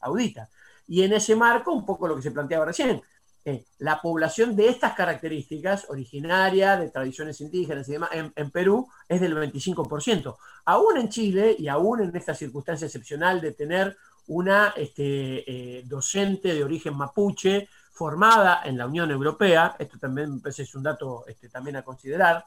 audita. 0.00 0.48
Y 0.86 1.02
en 1.02 1.12
ese 1.12 1.36
marco, 1.36 1.72
un 1.72 1.86
poco 1.86 2.06
lo 2.06 2.16
que 2.16 2.22
se 2.22 2.32
planteaba 2.32 2.64
recién, 2.64 3.02
eh, 3.44 3.64
la 3.78 4.00
población 4.00 4.54
de 4.54 4.68
estas 4.68 4.94
características, 4.94 5.88
originaria, 5.88 6.76
de 6.76 6.90
tradiciones 6.90 7.40
indígenas 7.40 7.88
y 7.88 7.92
demás, 7.92 8.10
en, 8.12 8.50
Perú 8.50 8.88
es 9.08 9.20
del 9.20 9.34
25%. 9.34 10.36
Aún 10.66 10.98
en 10.98 11.08
Chile 11.08 11.56
y 11.58 11.68
aún 11.68 12.02
en 12.02 12.14
esta 12.14 12.34
circunstancia 12.34 12.86
excepcional 12.86 13.40
de 13.40 13.52
tener 13.52 13.96
una 14.26 14.74
este, 14.76 15.78
eh, 15.78 15.82
docente 15.86 16.54
de 16.54 16.62
origen 16.62 16.96
mapuche 16.96 17.68
formada 17.92 18.62
en 18.64 18.78
la 18.78 18.86
Unión 18.86 19.10
Europea, 19.10 19.74
esto 19.78 19.98
también 19.98 20.40
es 20.44 20.74
un 20.74 20.82
dato 20.82 21.24
este, 21.26 21.48
también 21.48 21.76
a 21.76 21.82
considerar, 21.82 22.44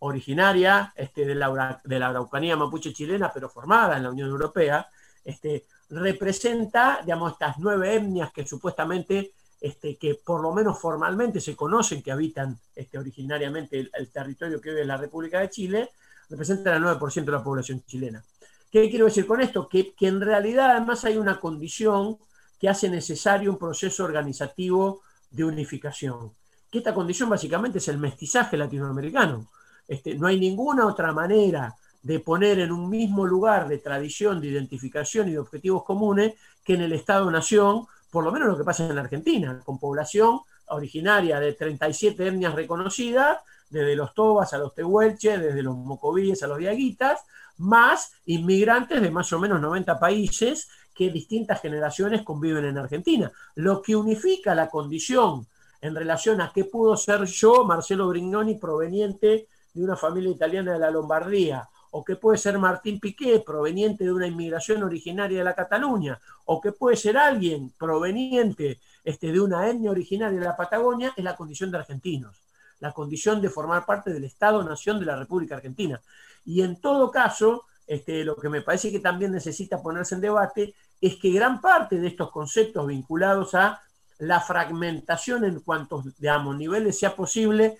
originaria 0.00 0.92
este, 0.94 1.24
de, 1.24 1.34
la, 1.34 1.80
de 1.82 1.98
la 1.98 2.08
Araucanía 2.08 2.56
mapuche 2.56 2.92
chilena, 2.92 3.32
pero 3.32 3.48
formada 3.48 3.96
en 3.96 4.02
la 4.02 4.10
Unión 4.10 4.28
Europea, 4.28 4.86
este, 5.24 5.66
representa, 5.90 7.00
digamos, 7.02 7.32
estas 7.32 7.58
nueve 7.58 7.94
etnias 7.94 8.32
que 8.32 8.46
supuestamente, 8.46 9.32
este, 9.60 9.96
que 9.96 10.14
por 10.14 10.40
lo 10.40 10.52
menos 10.52 10.78
formalmente 10.78 11.40
se 11.40 11.56
conocen 11.56 12.02
que 12.02 12.12
habitan 12.12 12.58
este, 12.74 12.98
originariamente 12.98 13.90
el, 13.92 14.10
territorio 14.10 14.60
que 14.60 14.70
vive 14.70 14.84
la 14.84 14.96
República 14.96 15.40
de 15.40 15.50
Chile, 15.50 15.90
representan 16.28 16.74
el 16.74 16.82
9% 16.82 17.24
de 17.24 17.32
la 17.32 17.42
población 17.42 17.82
chilena. 17.86 18.24
¿Qué 18.70 18.90
quiero 18.90 19.06
decir 19.06 19.26
con 19.26 19.40
esto? 19.40 19.68
Que, 19.68 19.94
que 19.94 20.08
en 20.08 20.20
realidad 20.20 20.72
además 20.72 21.04
hay 21.04 21.16
una 21.16 21.40
condición 21.40 22.18
que 22.58 22.68
hace 22.68 22.88
necesario 22.88 23.50
un 23.50 23.58
proceso 23.58 24.04
organizativo 24.04 25.02
de 25.30 25.44
unificación. 25.44 26.32
Que 26.70 26.78
esta 26.78 26.94
condición 26.94 27.28
básicamente 27.28 27.78
es 27.78 27.88
el 27.88 27.98
mestizaje 27.98 28.56
latinoamericano. 28.56 29.48
Este, 29.86 30.14
no 30.14 30.26
hay 30.26 30.38
ninguna 30.40 30.86
otra 30.86 31.12
manera 31.12 31.74
de 32.02 32.20
poner 32.20 32.60
en 32.60 32.72
un 32.72 32.88
mismo 32.88 33.26
lugar 33.26 33.68
de 33.68 33.78
tradición, 33.78 34.40
de 34.40 34.48
identificación 34.48 35.28
y 35.28 35.32
de 35.32 35.38
objetivos 35.38 35.84
comunes 35.84 36.34
que 36.64 36.74
en 36.74 36.82
el 36.82 36.92
Estado-Nación, 36.92 37.86
por 38.16 38.24
lo 38.24 38.32
menos 38.32 38.48
lo 38.48 38.56
que 38.56 38.64
pasa 38.64 38.86
en 38.86 38.94
la 38.94 39.02
Argentina, 39.02 39.60
con 39.62 39.78
población 39.78 40.40
originaria 40.68 41.38
de 41.38 41.52
37 41.52 42.28
etnias 42.28 42.54
reconocidas, 42.54 43.40
desde 43.68 43.94
los 43.94 44.14
tobas 44.14 44.54
a 44.54 44.56
los 44.56 44.74
tehuelches, 44.74 45.38
desde 45.38 45.62
los 45.62 45.76
mocovíes 45.76 46.42
a 46.42 46.46
los 46.46 46.56
diaguitas, 46.56 47.20
más 47.58 48.14
inmigrantes 48.24 49.02
de 49.02 49.10
más 49.10 49.30
o 49.34 49.38
menos 49.38 49.60
90 49.60 50.00
países 50.00 50.70
que 50.94 51.10
distintas 51.10 51.60
generaciones 51.60 52.22
conviven 52.22 52.64
en 52.64 52.78
Argentina. 52.78 53.30
Lo 53.54 53.82
que 53.82 53.94
unifica 53.94 54.54
la 54.54 54.70
condición 54.70 55.46
en 55.82 55.94
relación 55.94 56.40
a 56.40 56.52
qué 56.54 56.64
pudo 56.64 56.96
ser 56.96 57.22
yo, 57.26 57.64
Marcelo 57.64 58.08
Brignoni, 58.08 58.54
proveniente 58.54 59.46
de 59.74 59.84
una 59.84 59.94
familia 59.94 60.30
italiana 60.30 60.72
de 60.72 60.78
la 60.78 60.90
Lombardía, 60.90 61.68
o 61.96 62.04
que 62.04 62.16
puede 62.16 62.36
ser 62.36 62.58
Martín 62.58 63.00
Piqué, 63.00 63.40
proveniente 63.40 64.04
de 64.04 64.12
una 64.12 64.26
inmigración 64.26 64.82
originaria 64.82 65.38
de 65.38 65.44
la 65.44 65.54
Cataluña, 65.54 66.20
o 66.44 66.60
que 66.60 66.72
puede 66.72 66.94
ser 66.94 67.16
alguien 67.16 67.72
proveniente 67.78 68.80
este, 69.02 69.32
de 69.32 69.40
una 69.40 69.66
etnia 69.66 69.92
originaria 69.92 70.38
de 70.38 70.44
la 70.44 70.54
Patagonia, 70.54 71.14
es 71.16 71.24
la 71.24 71.34
condición 71.34 71.70
de 71.70 71.78
argentinos, 71.78 72.42
la 72.80 72.92
condición 72.92 73.40
de 73.40 73.48
formar 73.48 73.86
parte 73.86 74.12
del 74.12 74.24
Estado-Nación 74.24 75.00
de 75.00 75.06
la 75.06 75.16
República 75.16 75.54
Argentina. 75.56 75.98
Y 76.44 76.60
en 76.60 76.78
todo 76.82 77.10
caso, 77.10 77.64
este, 77.86 78.24
lo 78.24 78.36
que 78.36 78.50
me 78.50 78.60
parece 78.60 78.92
que 78.92 79.00
también 79.00 79.32
necesita 79.32 79.80
ponerse 79.80 80.16
en 80.16 80.20
debate 80.20 80.74
es 81.00 81.16
que 81.16 81.30
gran 81.30 81.62
parte 81.62 81.98
de 81.98 82.08
estos 82.08 82.30
conceptos 82.30 82.86
vinculados 82.86 83.54
a 83.54 83.80
la 84.18 84.42
fragmentación 84.42 85.46
en 85.46 85.60
cuantos, 85.60 86.14
digamos, 86.18 86.58
niveles 86.58 86.98
sea 86.98 87.16
posible 87.16 87.78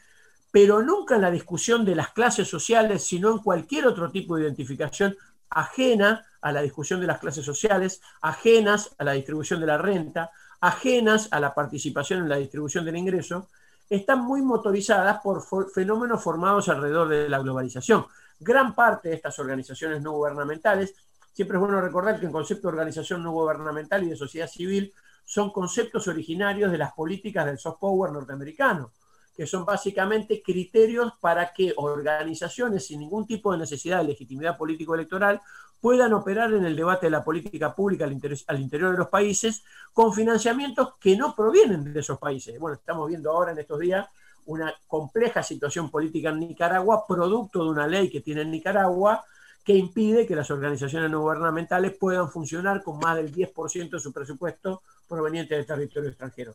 pero 0.56 0.80
nunca 0.80 1.16
en 1.16 1.20
la 1.20 1.30
discusión 1.30 1.84
de 1.84 1.94
las 1.94 2.14
clases 2.14 2.48
sociales, 2.48 3.04
sino 3.04 3.30
en 3.30 3.40
cualquier 3.40 3.86
otro 3.86 4.10
tipo 4.10 4.36
de 4.36 4.44
identificación 4.44 5.14
ajena 5.50 6.24
a 6.40 6.50
la 6.50 6.62
discusión 6.62 6.98
de 6.98 7.06
las 7.06 7.18
clases 7.18 7.44
sociales, 7.44 8.00
ajenas 8.22 8.96
a 8.96 9.04
la 9.04 9.12
distribución 9.12 9.60
de 9.60 9.66
la 9.66 9.76
renta, 9.76 10.30
ajenas 10.62 11.28
a 11.30 11.40
la 11.40 11.52
participación 11.54 12.20
en 12.20 12.30
la 12.30 12.36
distribución 12.36 12.86
del 12.86 12.96
ingreso, 12.96 13.50
están 13.90 14.24
muy 14.24 14.40
motorizadas 14.40 15.20
por 15.22 15.44
fenómenos 15.74 16.24
formados 16.24 16.70
alrededor 16.70 17.10
de 17.10 17.28
la 17.28 17.40
globalización. 17.40 18.06
Gran 18.40 18.74
parte 18.74 19.10
de 19.10 19.16
estas 19.16 19.38
organizaciones 19.38 20.00
no 20.00 20.12
gubernamentales, 20.12 20.94
siempre 21.34 21.58
es 21.58 21.60
bueno 21.60 21.82
recordar 21.82 22.18
que 22.18 22.24
el 22.24 22.32
concepto 22.32 22.68
de 22.68 22.78
organización 22.78 23.22
no 23.22 23.30
gubernamental 23.30 24.04
y 24.04 24.08
de 24.08 24.16
sociedad 24.16 24.48
civil 24.48 24.90
son 25.22 25.50
conceptos 25.50 26.08
originarios 26.08 26.72
de 26.72 26.78
las 26.78 26.94
políticas 26.94 27.44
del 27.44 27.58
soft 27.58 27.78
power 27.78 28.10
norteamericano, 28.10 28.92
que 29.37 29.46
son 29.46 29.64
básicamente 29.64 30.42
criterios 30.42 31.12
para 31.20 31.53
que 31.53 31.75
organizaciones 31.77 32.87
sin 32.87 33.01
ningún 33.01 33.27
tipo 33.27 33.53
de 33.53 33.59
necesidad 33.59 33.99
de 33.99 34.09
legitimidad 34.09 34.57
político-electoral 34.57 35.40
puedan 35.81 36.14
operar 36.14 36.53
en 36.55 36.64
el 36.64 36.75
debate 36.75 37.07
de 37.07 37.11
la 37.11 37.22
política 37.22 37.75
pública 37.75 38.07
al, 38.07 38.61
interior 38.61 38.92
de 38.92 38.99
los 38.99 39.09
países 39.09 39.62
con 39.92 40.12
financiamientos 40.12 40.94
que 40.99 41.16
no 41.16 41.35
provienen 41.35 41.92
de 41.92 42.01
esos 42.01 42.18
países. 42.18 42.59
Bueno, 42.59 42.77
estamos 42.77 43.09
viendo 43.09 43.31
ahora 43.31 43.53
en 43.53 43.59
estos 43.59 43.79
días 43.79 44.09
una 44.46 44.75
compleja 44.87 45.42
situación 45.42 45.90
política 45.90 46.31
en 46.31 46.40
Nicaragua, 46.40 47.05
producto 47.07 47.64
de 47.64 47.70
una 47.70 47.87
ley 47.87 48.11
que 48.11 48.20
tiene 48.20 48.42
en 48.42 48.51
Nicaragua, 48.51 49.25
que 49.64 49.75
impide 49.75 50.27
que 50.27 50.37
las 50.37 50.51
organizaciones 50.51 51.11
no 51.11 51.20
gubernamentales 51.20 51.92
puedan 51.94 52.31
funcionar 52.31 52.83
con 52.83 52.99
más 52.99 53.16
del 53.16 53.35
10% 53.35 53.90
de 53.90 54.01
su 54.01 54.12
presupuesto 54.12 54.83
proveniente 55.09 55.57
del 55.57 55.66
territorio 55.66 56.09
extranjero. 56.09 56.55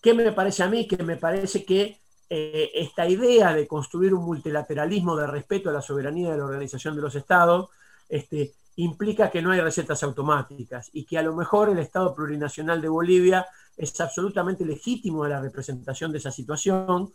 ¿Qué 0.00 0.14
me 0.14 0.30
parece 0.32 0.62
a 0.62 0.68
mí? 0.68 0.86
Que 0.86 1.02
me 1.02 1.16
parece 1.16 1.64
que 1.64 2.00
eh, 2.30 2.70
esta 2.74 3.08
idea 3.08 3.54
de 3.54 3.66
construir 3.66 4.14
un 4.14 4.24
multilateralismo 4.24 5.16
de 5.16 5.26
respeto 5.26 5.70
a 5.70 5.72
la 5.72 5.82
soberanía 5.82 6.30
de 6.30 6.38
la 6.38 6.44
Organización 6.44 6.94
de 6.94 7.02
los 7.02 7.14
Estados 7.14 7.70
este, 8.08 8.54
implica 8.76 9.30
que 9.30 9.42
no 9.42 9.50
hay 9.50 9.60
recetas 9.60 10.02
automáticas 10.02 10.90
y 10.92 11.04
que 11.04 11.18
a 11.18 11.22
lo 11.22 11.34
mejor 11.34 11.70
el 11.70 11.78
Estado 11.78 12.14
plurinacional 12.14 12.80
de 12.80 12.88
Bolivia 12.88 13.46
es 13.76 13.98
absolutamente 14.00 14.64
legítimo 14.64 15.24
de 15.24 15.30
la 15.30 15.40
representación 15.40 16.12
de 16.12 16.18
esa 16.18 16.30
situación, 16.30 17.12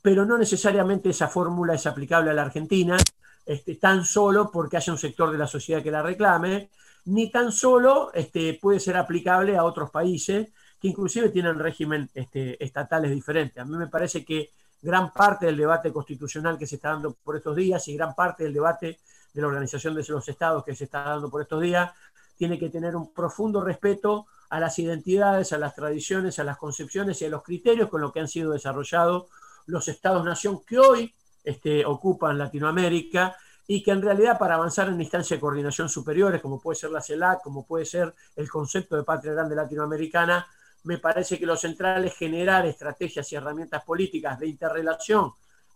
pero 0.00 0.24
no 0.24 0.38
necesariamente 0.38 1.10
esa 1.10 1.28
fórmula 1.28 1.74
es 1.74 1.86
aplicable 1.86 2.30
a 2.30 2.34
la 2.34 2.42
Argentina, 2.42 2.96
este, 3.44 3.74
tan 3.76 4.04
solo 4.04 4.50
porque 4.50 4.76
haya 4.76 4.92
un 4.92 4.98
sector 4.98 5.30
de 5.32 5.38
la 5.38 5.46
sociedad 5.46 5.82
que 5.82 5.90
la 5.90 6.02
reclame, 6.02 6.70
ni 7.06 7.30
tan 7.30 7.50
solo 7.50 8.12
este, 8.14 8.58
puede 8.60 8.78
ser 8.78 8.96
aplicable 8.96 9.56
a 9.56 9.64
otros 9.64 9.90
países 9.90 10.48
que 10.82 10.88
inclusive 10.88 11.28
tienen 11.28 11.60
régimen 11.60 12.10
este, 12.12 12.62
estatales 12.62 13.12
diferentes. 13.12 13.56
A 13.56 13.64
mí 13.64 13.76
me 13.76 13.86
parece 13.86 14.24
que 14.24 14.50
gran 14.82 15.12
parte 15.12 15.46
del 15.46 15.56
debate 15.56 15.92
constitucional 15.92 16.58
que 16.58 16.66
se 16.66 16.74
está 16.74 16.88
dando 16.88 17.14
por 17.22 17.36
estos 17.36 17.54
días 17.54 17.86
y 17.86 17.94
gran 17.94 18.16
parte 18.16 18.42
del 18.42 18.52
debate 18.52 18.98
de 19.32 19.40
la 19.40 19.46
Organización 19.46 19.94
de 19.94 20.04
los 20.08 20.28
Estados 20.28 20.64
que 20.64 20.74
se 20.74 20.84
está 20.84 21.04
dando 21.04 21.30
por 21.30 21.40
estos 21.40 21.62
días 21.62 21.92
tiene 22.36 22.58
que 22.58 22.68
tener 22.68 22.96
un 22.96 23.14
profundo 23.14 23.60
respeto 23.60 24.26
a 24.50 24.58
las 24.58 24.76
identidades, 24.80 25.52
a 25.52 25.58
las 25.58 25.76
tradiciones, 25.76 26.40
a 26.40 26.44
las 26.44 26.58
concepciones 26.58 27.22
y 27.22 27.26
a 27.26 27.28
los 27.28 27.44
criterios 27.44 27.88
con 27.88 28.00
los 28.00 28.12
que 28.12 28.18
han 28.18 28.26
sido 28.26 28.50
desarrollados 28.50 29.26
los 29.66 29.86
estados-nación 29.86 30.64
que 30.66 30.80
hoy 30.80 31.14
este, 31.44 31.86
ocupan 31.86 32.38
Latinoamérica 32.38 33.36
y 33.68 33.84
que 33.84 33.92
en 33.92 34.02
realidad 34.02 34.36
para 34.36 34.56
avanzar 34.56 34.88
en 34.88 35.00
instancias 35.00 35.38
de 35.38 35.40
coordinación 35.40 35.88
superiores, 35.88 36.42
como 36.42 36.60
puede 36.60 36.74
ser 36.74 36.90
la 36.90 37.00
CELAC, 37.00 37.40
como 37.40 37.64
puede 37.64 37.84
ser 37.84 38.12
el 38.34 38.50
concepto 38.50 38.96
de 38.96 39.04
patria 39.04 39.32
grande 39.32 39.54
latinoamericana, 39.54 40.44
me 40.84 40.98
parece 40.98 41.38
que 41.38 41.46
lo 41.46 41.56
central 41.56 42.04
es 42.04 42.14
generar 42.14 42.66
estrategias 42.66 43.30
y 43.32 43.36
herramientas 43.36 43.84
políticas 43.84 44.38
de 44.38 44.48
interrelación 44.48 45.32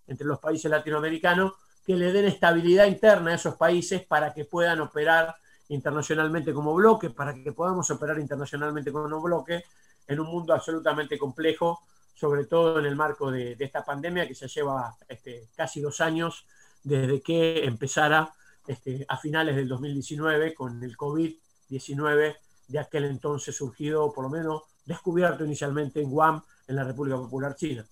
entre 0.06 0.26
los 0.26 0.38
países 0.38 0.70
latinoamericanos 0.70 1.54
que 1.84 1.96
le 1.96 2.12
den 2.12 2.26
estabilidad 2.26 2.86
interna 2.86 3.30
a 3.30 3.34
esos 3.34 3.54
países 3.54 4.04
para 4.04 4.34
que 4.34 4.44
puedan 4.44 4.80
operar 4.80 5.36
internacionalmente 5.68 6.52
como 6.52 6.74
bloque, 6.74 7.10
para 7.10 7.34
que 7.34 7.52
podamos 7.52 7.90
operar 7.90 8.18
internacionalmente 8.18 8.90
como 8.90 9.20
bloque 9.20 9.64
en 10.08 10.20
un 10.20 10.26
mundo 10.26 10.52
absolutamente 10.52 11.18
complejo, 11.18 11.80
sobre 12.14 12.44
todo 12.46 12.78
en 12.78 12.86
el 12.86 12.96
marco 12.96 13.30
de, 13.30 13.56
esta 13.58 13.84
pandemia 13.84 14.26
que 14.26 14.34
se 14.34 14.48
lleva 14.48 14.96
este, 15.08 15.48
casi 15.54 15.80
dos 15.80 16.00
años 16.00 16.46
desde 16.82 17.20
que 17.20 17.64
empezara 17.64 18.32
este, 18.66 19.04
a 19.08 19.16
finales 19.16 19.54
del 19.54 19.68
2019 19.68 20.54
con 20.54 20.82
el 20.82 20.96
COVID-19 20.96 22.36
de 22.68 22.78
aquel 22.78 23.04
entonces 23.04 23.56
surgido, 23.56 24.12
por 24.12 24.24
lo 24.24 24.30
menos 24.30 24.62
descubierto 24.86 25.44
inicialmente 25.44 26.00
en 26.00 26.10
Guam, 26.10 26.40
en 26.66 26.76
la 26.76 26.84
República 26.84 27.16
Popular 27.16 27.54
China. 27.56 27.84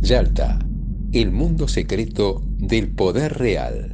Yalta, 0.00 0.58
el 1.12 1.30
mundo 1.30 1.66
secreto 1.66 2.42
del 2.44 2.94
poder 2.94 3.36
real. 3.38 3.92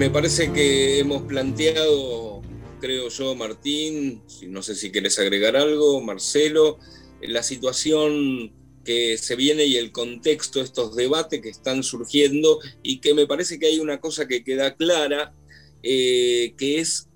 Me 0.00 0.08
parece 0.08 0.50
que 0.50 0.98
hemos 0.98 1.24
planteado, 1.24 2.40
creo 2.80 3.10
yo, 3.10 3.34
Martín, 3.34 4.22
no 4.48 4.62
sé 4.62 4.74
si 4.74 4.90
quieres 4.90 5.18
agregar 5.18 5.56
algo, 5.58 6.00
Marcelo, 6.00 6.78
la 7.20 7.42
situación 7.42 8.50
que 8.82 9.18
se 9.18 9.36
viene 9.36 9.66
y 9.66 9.76
el 9.76 9.92
contexto 9.92 10.58
de 10.58 10.64
estos 10.64 10.96
debates 10.96 11.42
que 11.42 11.50
están 11.50 11.82
surgiendo 11.82 12.60
y 12.82 13.02
que 13.02 13.12
me 13.12 13.26
parece 13.26 13.58
que 13.58 13.66
hay 13.66 13.78
una 13.78 14.00
cosa 14.00 14.26
que 14.26 14.42
queda 14.42 14.74
clara, 14.74 15.34
eh, 15.82 16.54
que 16.56 16.80
es 16.80 17.10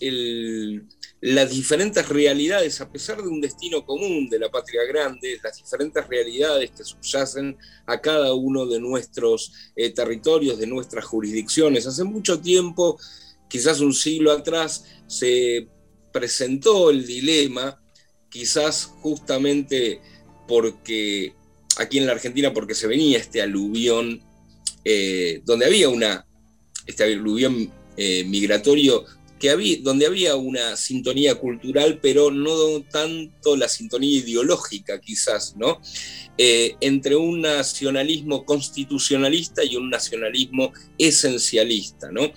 el, 0.00 0.86
las 1.20 1.50
diferentes 1.50 2.08
realidades, 2.08 2.80
a 2.80 2.90
pesar 2.90 3.22
de 3.22 3.28
un 3.28 3.40
destino 3.40 3.84
común 3.84 4.28
de 4.30 4.38
la 4.38 4.50
patria 4.50 4.84
grande, 4.88 5.38
las 5.42 5.58
diferentes 5.58 6.06
realidades 6.08 6.70
que 6.70 6.82
subyacen 6.82 7.58
a 7.86 8.00
cada 8.00 8.32
uno 8.32 8.64
de 8.66 8.80
nuestros 8.80 9.52
eh, 9.76 9.90
territorios, 9.90 10.58
de 10.58 10.66
nuestras 10.66 11.04
jurisdicciones. 11.04 11.86
Hace 11.86 12.04
mucho 12.04 12.40
tiempo, 12.40 12.98
quizás 13.48 13.80
un 13.80 13.92
siglo 13.92 14.32
atrás, 14.32 14.86
se 15.06 15.68
presentó 16.10 16.88
el 16.88 17.06
dilema, 17.06 17.78
quizás 18.30 18.86
justamente 19.00 20.00
porque 20.48 21.34
aquí 21.76 21.98
en 21.98 22.06
la 22.06 22.12
Argentina, 22.12 22.54
porque 22.54 22.74
se 22.74 22.86
venía 22.86 23.18
este 23.18 23.42
aluvión, 23.42 24.22
eh, 24.84 25.42
donde 25.44 25.66
había 25.66 25.90
una, 25.90 26.26
este 26.86 27.04
aluvión 27.04 27.70
eh, 27.96 28.24
migratorio 28.24 29.04
había, 29.48 29.78
donde 29.80 30.06
había 30.06 30.36
una 30.36 30.76
sintonía 30.76 31.36
cultural, 31.36 31.98
pero 32.02 32.30
no 32.30 32.82
tanto 32.82 33.56
la 33.56 33.68
sintonía 33.68 34.18
ideológica 34.18 35.00
quizás, 35.00 35.56
¿no? 35.56 35.80
Eh, 36.36 36.76
entre 36.80 37.16
un 37.16 37.40
nacionalismo 37.40 38.44
constitucionalista 38.44 39.64
y 39.64 39.76
un 39.76 39.88
nacionalismo 39.88 40.72
esencialista, 40.98 42.10
¿no? 42.12 42.32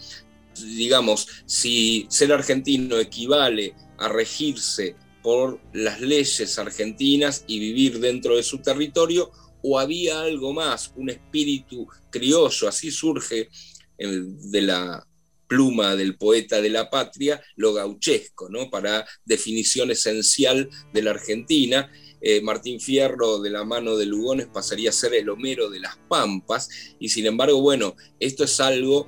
Digamos, 0.78 1.28
si 1.46 2.06
ser 2.10 2.32
argentino 2.32 2.98
equivale 3.00 3.74
a 3.98 4.08
regirse 4.08 4.96
por 5.22 5.60
las 5.74 6.00
leyes 6.00 6.58
argentinas 6.60 7.44
y 7.48 7.60
vivir 7.60 8.00
dentro 8.00 8.38
de 8.38 8.44
su 8.44 8.60
territorio, 8.60 9.32
o 9.64 9.80
había 9.80 10.22
algo 10.22 10.54
más, 10.54 10.92
un 10.96 11.10
espíritu 11.10 11.88
criollo, 12.10 12.68
así 12.68 12.92
surge 12.92 13.50
de 13.98 14.62
la 14.62 15.06
pluma 15.54 15.96
del 15.96 16.18
poeta 16.18 16.62
de 16.62 16.72
la 16.72 16.90
patria, 16.90 17.40
lo 17.58 17.74
gauchesco, 17.74 18.50
¿no? 18.50 18.72
para 18.72 19.06
definición 19.24 19.92
esencial 19.92 20.68
de 20.92 21.02
la 21.04 21.12
Argentina. 21.12 21.92
Eh, 22.22 22.42
Martín 22.42 22.80
Fierro, 22.80 23.40
de 23.40 23.52
la 23.52 23.64
mano 23.64 23.96
de 23.96 24.08
Lugones, 24.08 24.48
pasaría 24.48 24.90
a 24.90 24.94
ser 24.94 25.14
el 25.14 25.30
Homero 25.30 25.70
de 25.70 25.80
las 25.80 25.96
Pampas, 26.10 26.70
y 27.00 27.10
sin 27.10 27.28
embargo, 27.28 27.62
bueno, 27.62 27.96
esto 28.20 28.46
es 28.46 28.60
algo 28.60 29.08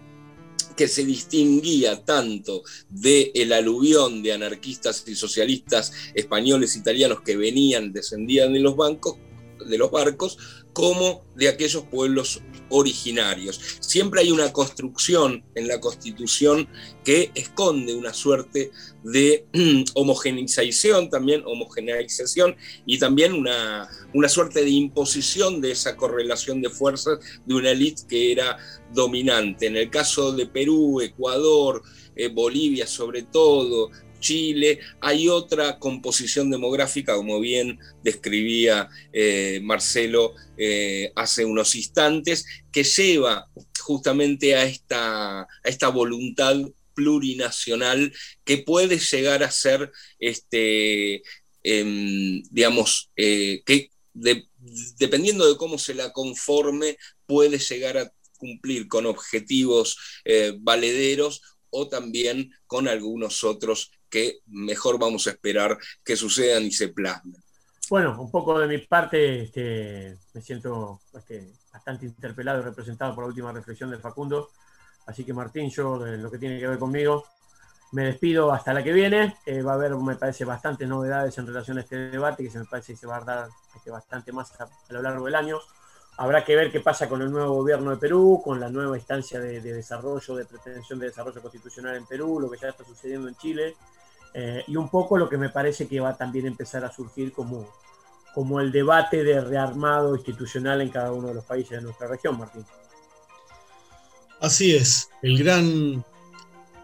que 0.77 0.87
se 0.87 1.03
distinguía 1.03 2.05
tanto 2.05 2.61
del 2.89 3.31
el 3.33 3.53
aluvión 3.53 4.21
de 4.21 4.33
anarquistas 4.33 5.03
y 5.07 5.15
socialistas 5.15 5.93
españoles, 6.13 6.75
italianos 6.75 7.21
que 7.21 7.37
venían, 7.37 7.91
descendían 7.91 8.53
de 8.53 8.59
los 8.59 8.75
bancos, 8.75 9.17
de 9.65 9.77
los 9.79 9.89
barcos, 9.89 10.37
como 10.75 11.23
de 11.35 11.47
aquellos 11.47 11.83
pueblos 11.83 12.41
originarios. 12.67 13.77
Siempre 13.79 14.19
hay 14.19 14.31
una 14.31 14.51
construcción 14.51 15.41
en 15.55 15.69
la 15.69 15.79
constitución 15.79 16.67
que 17.05 17.31
esconde 17.33 17.95
una 17.95 18.13
suerte 18.13 18.71
de 19.01 19.45
homogeneización, 19.95 21.09
también 21.09 21.43
homogeneización 21.45 22.57
y 22.85 22.99
también 22.99 23.31
una, 23.31 23.87
una 24.13 24.27
suerte 24.27 24.65
de 24.65 24.69
imposición 24.71 25.61
de 25.61 25.71
esa 25.71 25.95
correlación 25.95 26.61
de 26.61 26.69
fuerzas 26.69 27.19
de 27.45 27.55
una 27.55 27.71
élite 27.71 28.01
que 28.09 28.33
era 28.33 28.57
dominante. 28.93 29.67
En 29.67 29.77
el 29.77 29.89
caso 29.89 30.33
de 30.33 30.45
Perú, 30.45 30.99
Ecuador, 30.99 31.83
eh, 32.17 32.27
Bolivia 32.27 32.85
sobre 32.85 33.23
todo, 33.23 33.91
Chile, 34.25 34.79
hay 35.01 35.29
otra 35.29 35.77
composición 35.77 36.49
demográfica, 36.49 37.15
como 37.15 37.39
bien 37.39 37.77
describía 38.03 38.89
eh, 39.13 39.59
Marcelo 39.61 40.33
eh, 40.57 41.11
hace 41.15 41.45
unos 41.45 41.75
instantes, 41.75 42.43
que 42.71 42.83
lleva 42.83 43.47
justamente 43.79 44.55
a 44.55 44.63
esta, 44.63 45.41
a 45.41 45.47
esta 45.63 45.89
voluntad 45.89 46.55
plurinacional 46.95 48.11
que 48.43 48.57
puede 48.57 48.97
llegar 48.97 49.43
a 49.43 49.51
ser, 49.51 49.91
este, 50.17 51.21
em, 51.61 52.41
digamos, 52.49 53.11
eh, 53.15 53.61
que 53.63 53.91
dependiendo 54.97 55.47
de 55.47 55.57
cómo 55.57 55.77
se 55.77 55.93
la 55.93 56.11
conforme, 56.11 56.97
puede 57.27 57.59
llegar 57.59 57.99
a 57.99 58.11
cumplir 58.37 58.87
con 58.87 59.05
objetivos 59.05 59.97
valederos 60.59 61.41
o 61.69 61.87
también 61.87 62.51
con 62.67 62.87
algunos 62.87 63.43
otros 63.43 63.91
que 64.09 64.39
mejor 64.47 64.99
vamos 64.99 65.27
a 65.27 65.31
esperar 65.31 65.77
que 66.03 66.15
sucedan 66.15 66.63
y 66.63 66.71
se 66.71 66.89
plasmen. 66.89 67.41
Bueno, 67.89 68.19
un 68.19 68.31
poco 68.31 68.57
de 68.57 68.67
mi 68.67 68.79
parte, 68.79 69.43
este, 69.43 70.17
me 70.33 70.41
siento 70.41 71.01
este, 71.13 71.53
bastante 71.71 72.05
interpelado 72.05 72.61
y 72.61 72.63
representado 72.63 73.13
por 73.13 73.25
la 73.25 73.27
última 73.27 73.51
reflexión 73.51 73.91
de 73.91 73.99
Facundo. 73.99 74.49
Así 75.05 75.23
que 75.23 75.33
Martín, 75.33 75.69
yo 75.69 75.99
de 75.99 76.17
lo 76.17 76.31
que 76.31 76.39
tiene 76.39 76.59
que 76.59 76.67
ver 76.67 76.79
conmigo, 76.79 77.25
me 77.91 78.05
despido 78.05 78.51
hasta 78.51 78.73
la 78.73 78.83
que 78.83 78.91
viene. 78.91 79.35
Eh, 79.45 79.61
va 79.61 79.73
a 79.73 79.75
haber, 79.75 79.95
me 79.95 80.15
parece, 80.15 80.45
bastantes 80.45 80.87
novedades 80.87 81.37
en 81.37 81.45
relación 81.45 81.77
a 81.77 81.81
este 81.81 82.09
debate 82.09 82.43
que 82.43 82.49
se 82.49 82.59
me 82.59 82.65
parece 82.65 82.93
que 82.93 82.97
se 82.97 83.07
va 83.07 83.17
a 83.17 83.21
dar 83.21 83.49
este, 83.75 83.91
bastante 83.91 84.31
más 84.31 84.51
a 84.59 84.67
lo 84.89 85.01
largo 85.01 85.25
del 85.25 85.35
año. 85.35 85.59
Habrá 86.17 86.45
que 86.45 86.55
ver 86.55 86.71
qué 86.71 86.79
pasa 86.79 87.09
con 87.09 87.21
el 87.21 87.29
nuevo 87.29 87.55
gobierno 87.55 87.91
de 87.91 87.97
Perú, 87.97 88.41
con 88.43 88.59
la 88.59 88.69
nueva 88.69 88.97
instancia 88.97 89.39
de, 89.39 89.59
desarrollo, 89.59 90.35
de 90.35 90.45
pretensión 90.45 90.97
de 90.97 91.07
desarrollo 91.07 91.41
constitucional 91.41 91.95
en 91.97 92.05
Perú, 92.05 92.39
lo 92.39 92.49
que 92.49 92.57
ya 92.57 92.69
está 92.69 92.85
sucediendo 92.85 93.27
en 93.27 93.35
Chile, 93.35 93.75
eh, 94.33 94.63
y 94.67 94.77
un 94.77 94.89
poco 94.89 95.17
lo 95.17 95.27
que 95.27 95.37
me 95.37 95.49
parece 95.49 95.87
que 95.87 95.99
va 95.99 96.09
a 96.09 96.17
también 96.17 96.45
empezar 96.45 96.85
a 96.85 96.91
surgir 96.91 97.33
como, 97.33 97.69
como 98.33 98.61
el 98.61 98.71
debate 98.71 99.23
de 99.23 99.41
rearmado 99.41 100.15
institucional 100.15 100.81
en 100.81 100.89
cada 100.89 101.11
uno 101.11 101.29
de 101.29 101.33
los 101.33 101.45
países 101.45 101.71
de 101.71 101.81
nuestra 101.81 102.07
región, 102.07 102.37
Martín. 102.37 102.65
Así 104.39 104.75
es, 104.75 105.09
el 105.21 105.37
gran 105.37 106.05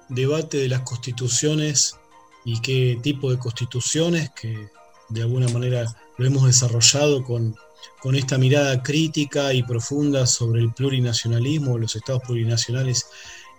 debate 0.09 0.57
de 0.57 0.67
las 0.67 0.81
constituciones 0.81 1.97
y 2.43 2.59
qué 2.61 2.99
tipo 3.01 3.31
de 3.31 3.37
constituciones 3.37 4.29
que 4.31 4.69
de 5.09 5.21
alguna 5.21 5.47
manera 5.49 5.85
lo 6.17 6.25
hemos 6.25 6.45
desarrollado 6.45 7.23
con 7.23 7.55
con 7.99 8.15
esta 8.15 8.37
mirada 8.37 8.81
crítica 8.81 9.53
y 9.53 9.63
profunda 9.63 10.25
sobre 10.25 10.61
el 10.61 10.73
plurinacionalismo, 10.73 11.77
los 11.77 11.95
estados 11.95 12.23
plurinacionales 12.23 13.07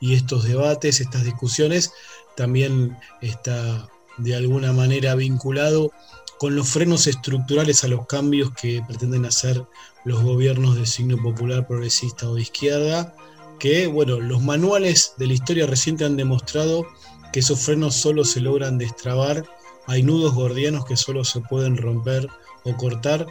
y 0.01 0.15
estos 0.15 0.45
debates, 0.45 1.01
estas 1.01 1.25
discusiones, 1.25 1.93
también 2.37 2.97
está 3.21 3.89
de 4.19 4.35
alguna 4.35 4.73
manera 4.73 5.15
vinculado 5.15 5.93
con 6.39 6.57
los 6.57 6.69
frenos 6.69 7.07
estructurales 7.07 7.85
a 7.85 7.89
los 7.89 8.07
cambios 8.07 8.51
que 8.53 8.83
pretenden 8.87 9.25
hacer 9.25 9.65
los 10.05 10.23
gobiernos 10.23 10.75
de 10.75 10.87
signo 10.87 11.17
popular, 11.23 11.67
progresista 11.69 12.29
o 12.29 12.35
de 12.35 12.43
izquierda, 12.43 13.15
que 13.61 13.87
bueno, 13.87 14.19
los 14.19 14.43
manuales 14.43 15.15
de 15.19 15.29
la 15.29 15.35
historia 15.35 15.69
reciente 15.69 16.05
han 16.05 16.17
demostrado 16.17 16.85
que 17.33 17.41
esos 17.41 17.61
frenos 17.61 17.95
solo 17.95 18.25
se 18.25 18.41
logran 18.41 18.77
destrabar, 18.77 19.45
hay 19.87 20.03
nudos 20.03 20.35
gordianos 20.35 20.85
que 20.85 20.97
solo 20.97 21.25
se 21.25 21.41
pueden 21.43 21.77
romper 21.77 22.29
o 22.65 22.77
cortar 22.77 23.27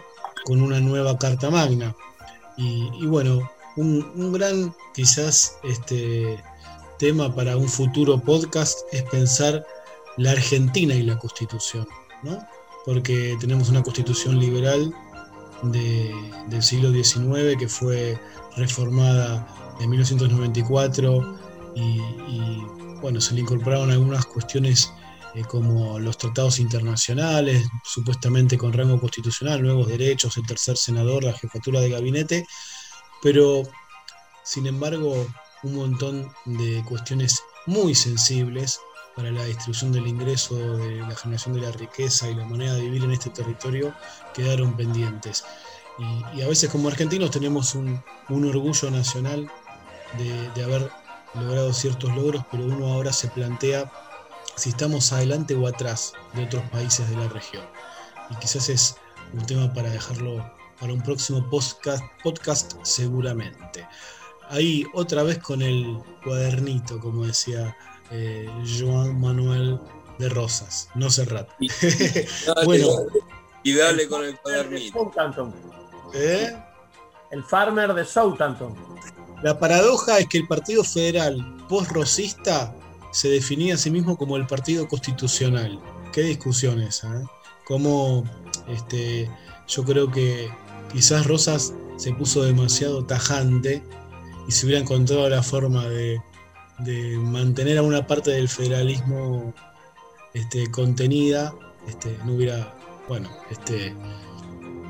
con 0.46 0.62
una 0.62 0.80
nueva 0.80 1.18
Carta 1.18 1.50
Magna. 1.50 1.96
Y, 2.58 3.06
bueno, 3.08 3.50
un, 3.76 4.32
gran 4.34 4.74
quizás 4.94 5.58
este, 5.64 6.38
tema 7.00 7.34
para 7.34 7.58
un 7.58 7.68
futuro 7.68 8.20
podcast 8.20 8.80
es 8.92 9.04
pensar 9.04 9.66
la 10.18 10.32
Argentina 10.32 10.94
y 10.94 11.04
la 11.04 11.18
Constitución, 11.18 11.88
¿no? 12.22 12.38
porque 12.86 13.38
tenemos 13.40 13.70
una 13.70 13.84
Constitución 13.84 14.40
liberal 14.40 14.94
del 15.64 16.64
siglo 16.64 16.92
XIX 16.92 17.58
que 17.58 17.68
fue 17.68 18.20
reformada 18.58 19.48
en 19.80 19.90
1994 19.90 21.38
y, 21.76 21.82
y 21.82 22.66
bueno, 23.02 23.22
se 23.22 23.34
le 23.36 23.42
incorporaron 23.42 23.92
algunas 23.92 24.26
cuestiones 24.26 24.92
eh, 25.34 25.44
como 25.46 26.00
los 26.00 26.18
tratados 26.18 26.60
internacionales, 26.60 27.68
supuestamente 27.84 28.58
con 28.58 28.74
rango 28.74 29.00
constitucional, 29.00 29.62
nuevos 29.62 29.88
derechos, 29.88 30.36
el 30.38 30.46
tercer 30.46 30.78
senador, 30.78 31.24
la 31.24 31.34
jefatura 31.34 31.80
de 31.80 31.90
gabinete, 31.90 32.46
pero 33.22 33.64
sin 34.44 34.68
embargo 34.68 35.28
un 35.64 35.76
montón 35.76 36.32
de 36.46 36.84
cuestiones 36.88 37.42
muy 37.66 37.96
sensibles 37.96 38.80
para 39.16 39.32
la 39.32 39.46
distribución 39.46 39.92
del 39.92 40.08
ingreso, 40.08 40.56
de 40.56 40.98
la 40.98 41.16
generación 41.16 41.54
de 41.54 41.62
la 41.62 41.72
riqueza 41.72 42.30
y 42.30 42.36
la 42.36 42.46
manera 42.46 42.74
de 42.74 42.82
vivir 42.82 43.04
en 43.04 43.12
este 43.12 43.30
territorio 43.30 43.94
quedaron 44.34 44.76
pendientes. 44.76 45.44
Y, 46.36 46.42
a 46.42 46.48
veces 46.48 46.70
como 46.70 46.88
argentinos 46.88 47.32
tenemos 47.32 47.76
un, 47.76 48.02
orgullo 48.30 48.90
nacional 48.90 49.52
de 50.18 50.64
haber 50.64 50.90
logrado 51.36 51.72
ciertos 51.74 52.14
logros, 52.16 52.44
pero 52.52 52.66
uno 52.66 52.88
ahora 52.88 53.14
se 53.14 53.28
plantea 53.30 53.92
si 54.62 54.70
estamos 54.70 55.12
adelante 55.12 55.56
o 55.56 55.66
atrás 55.66 56.14
de 56.34 56.44
otros 56.44 56.62
países 56.70 57.10
de 57.10 57.16
la 57.16 57.28
región. 57.30 57.64
Y 58.30 58.36
quizás 58.36 58.70
es 58.70 58.96
un 59.34 59.44
tema 59.48 59.74
para 59.74 59.90
dejarlo 59.90 60.38
para 60.80 60.94
un 60.94 61.02
próximo 61.02 61.44
podcast, 61.50 62.04
podcast 62.24 62.74
seguramente. 62.84 63.88
Ahí 64.50 64.86
otra 64.94 65.24
vez 65.24 65.40
con 65.40 65.64
el 65.64 65.98
cuadernito, 66.24 67.00
como 67.00 67.26
decía 67.26 67.76
eh, 68.12 68.48
Joan 68.80 69.20
Manuel 69.20 69.80
de 70.20 70.30
Rosas, 70.30 70.90
no 70.94 71.10
Serrat. 71.10 71.50
Y, 71.60 72.66
bueno, 72.66 72.88
y 73.64 73.74
dale 73.74 74.08
con 74.08 74.24
el 74.24 74.38
cuadernito. 74.38 75.12
¿Eh? 76.14 76.56
El 77.32 77.44
farmer 77.46 77.96
de 77.96 78.06
Southampton. 78.06 78.76
La 79.42 79.58
paradoja 79.58 80.20
es 80.20 80.28
que 80.28 80.38
el 80.38 80.48
Partido 80.48 80.84
Federal 80.84 81.66
post-rosista 81.68 82.76
se 83.12 83.30
definía 83.30 83.76
a 83.76 83.78
sí 83.78 83.92
mismo 83.92 84.18
como 84.18 84.38
el 84.38 84.48
partido 84.48 84.88
constitucional. 84.88 85.80
Qué 86.12 86.22
discusión 86.22 86.82
esa, 86.82 87.22
¿eh? 87.22 87.26
Como 87.66 88.24
este, 88.68 89.30
yo 89.68 89.84
creo 89.84 90.12
que 90.12 90.50
quizás 90.92 91.26
Rosas 91.26 91.74
se 91.98 92.14
puso 92.14 92.44
demasiado 92.44 93.06
tajante 93.06 93.84
y 94.48 94.52
se 94.52 94.66
hubiera 94.66 94.82
encontrado 94.82 95.30
la 95.30 95.44
forma 95.44 95.88
de, 95.88 96.20
mantener 97.20 97.78
a 97.78 97.84
una 97.84 98.08
parte 98.08 98.32
del 98.32 98.50
federalismo 98.50 99.54
este, 100.34 100.70
contenida, 100.72 101.54
este, 101.88 102.18
no 102.26 102.34
hubiera, 102.34 102.76
bueno, 103.08 103.30
este, 103.52 103.94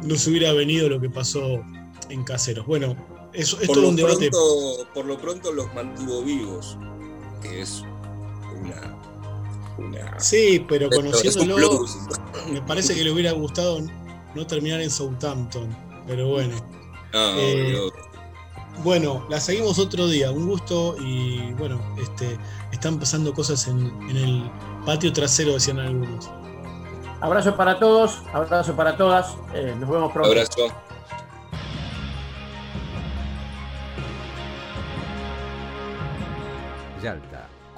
no 0.03 0.15
se 0.15 0.30
hubiera 0.30 0.53
venido 0.53 0.88
lo 0.88 1.01
que 1.01 1.09
pasó 1.09 1.61
en 2.09 2.24
Caseros. 2.24 2.65
Bueno, 2.65 2.95
eso 3.34 3.59
es 3.59 3.67
todo 3.67 3.89
un 3.89 3.95
debate. 3.97 4.30
por 4.93 5.05
lo 5.05 5.19
pronto 5.19 5.51
los 5.51 5.74
mantuvo 5.74 6.24
vivos, 6.24 6.78
que 7.41 7.61
es 7.61 7.84
Sí, 10.18 10.66
pero 10.68 10.89
conociéndolo, 10.89 11.86
me 12.51 12.62
parece 12.62 12.93
que 12.93 13.03
le 13.03 13.12
hubiera 13.12 13.32
gustado 13.32 13.80
no 14.36 14.47
terminar 14.47 14.82
en 14.82 14.91
Southampton. 14.91 15.76
Pero 16.07 16.28
bueno. 16.28 16.55
Eh, 17.14 17.89
bueno, 18.84 19.26
la 19.30 19.39
seguimos 19.39 19.80
otro 19.80 20.07
día. 20.07 20.32
Un 20.32 20.47
gusto 20.47 20.95
y 20.99 21.53
bueno, 21.53 21.80
este, 22.01 22.38
están 22.72 22.99
pasando 22.99 23.34
cosas 23.34 23.68
en, 23.68 23.91
el 24.09 24.49
patio 24.86 25.12
trasero, 25.14 25.53
decían 25.53 25.80
algunos. 25.80 26.30
Abrazo 27.20 27.55
para 27.55 27.78
todos, 27.78 28.20
abrazo 28.34 28.76
para 28.76 28.97
todas. 28.97 29.36
Eh, 29.53 29.76
nos 29.80 29.89
vemos 29.89 30.12
pronto. 30.12 30.30
Abrazo. 30.30 30.68
Yalta, 37.01 37.49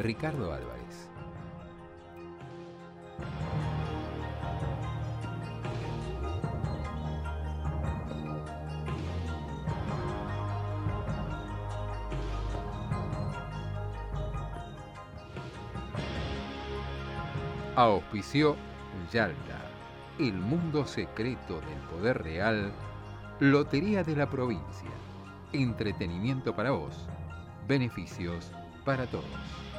Ricardo 0.00 0.52
Álvarez. 0.52 1.10
Auspició 17.76 18.56
Yalta, 19.12 19.36
el 20.18 20.32
mundo 20.34 20.86
secreto 20.86 21.60
del 21.60 21.78
poder 21.90 22.22
real, 22.22 22.72
Lotería 23.38 24.04
de 24.04 24.16
la 24.16 24.28
provincia, 24.28 24.90
entretenimiento 25.52 26.54
para 26.54 26.72
vos, 26.72 27.08
beneficios 27.66 28.52
para 28.84 29.06
todos. 29.06 29.69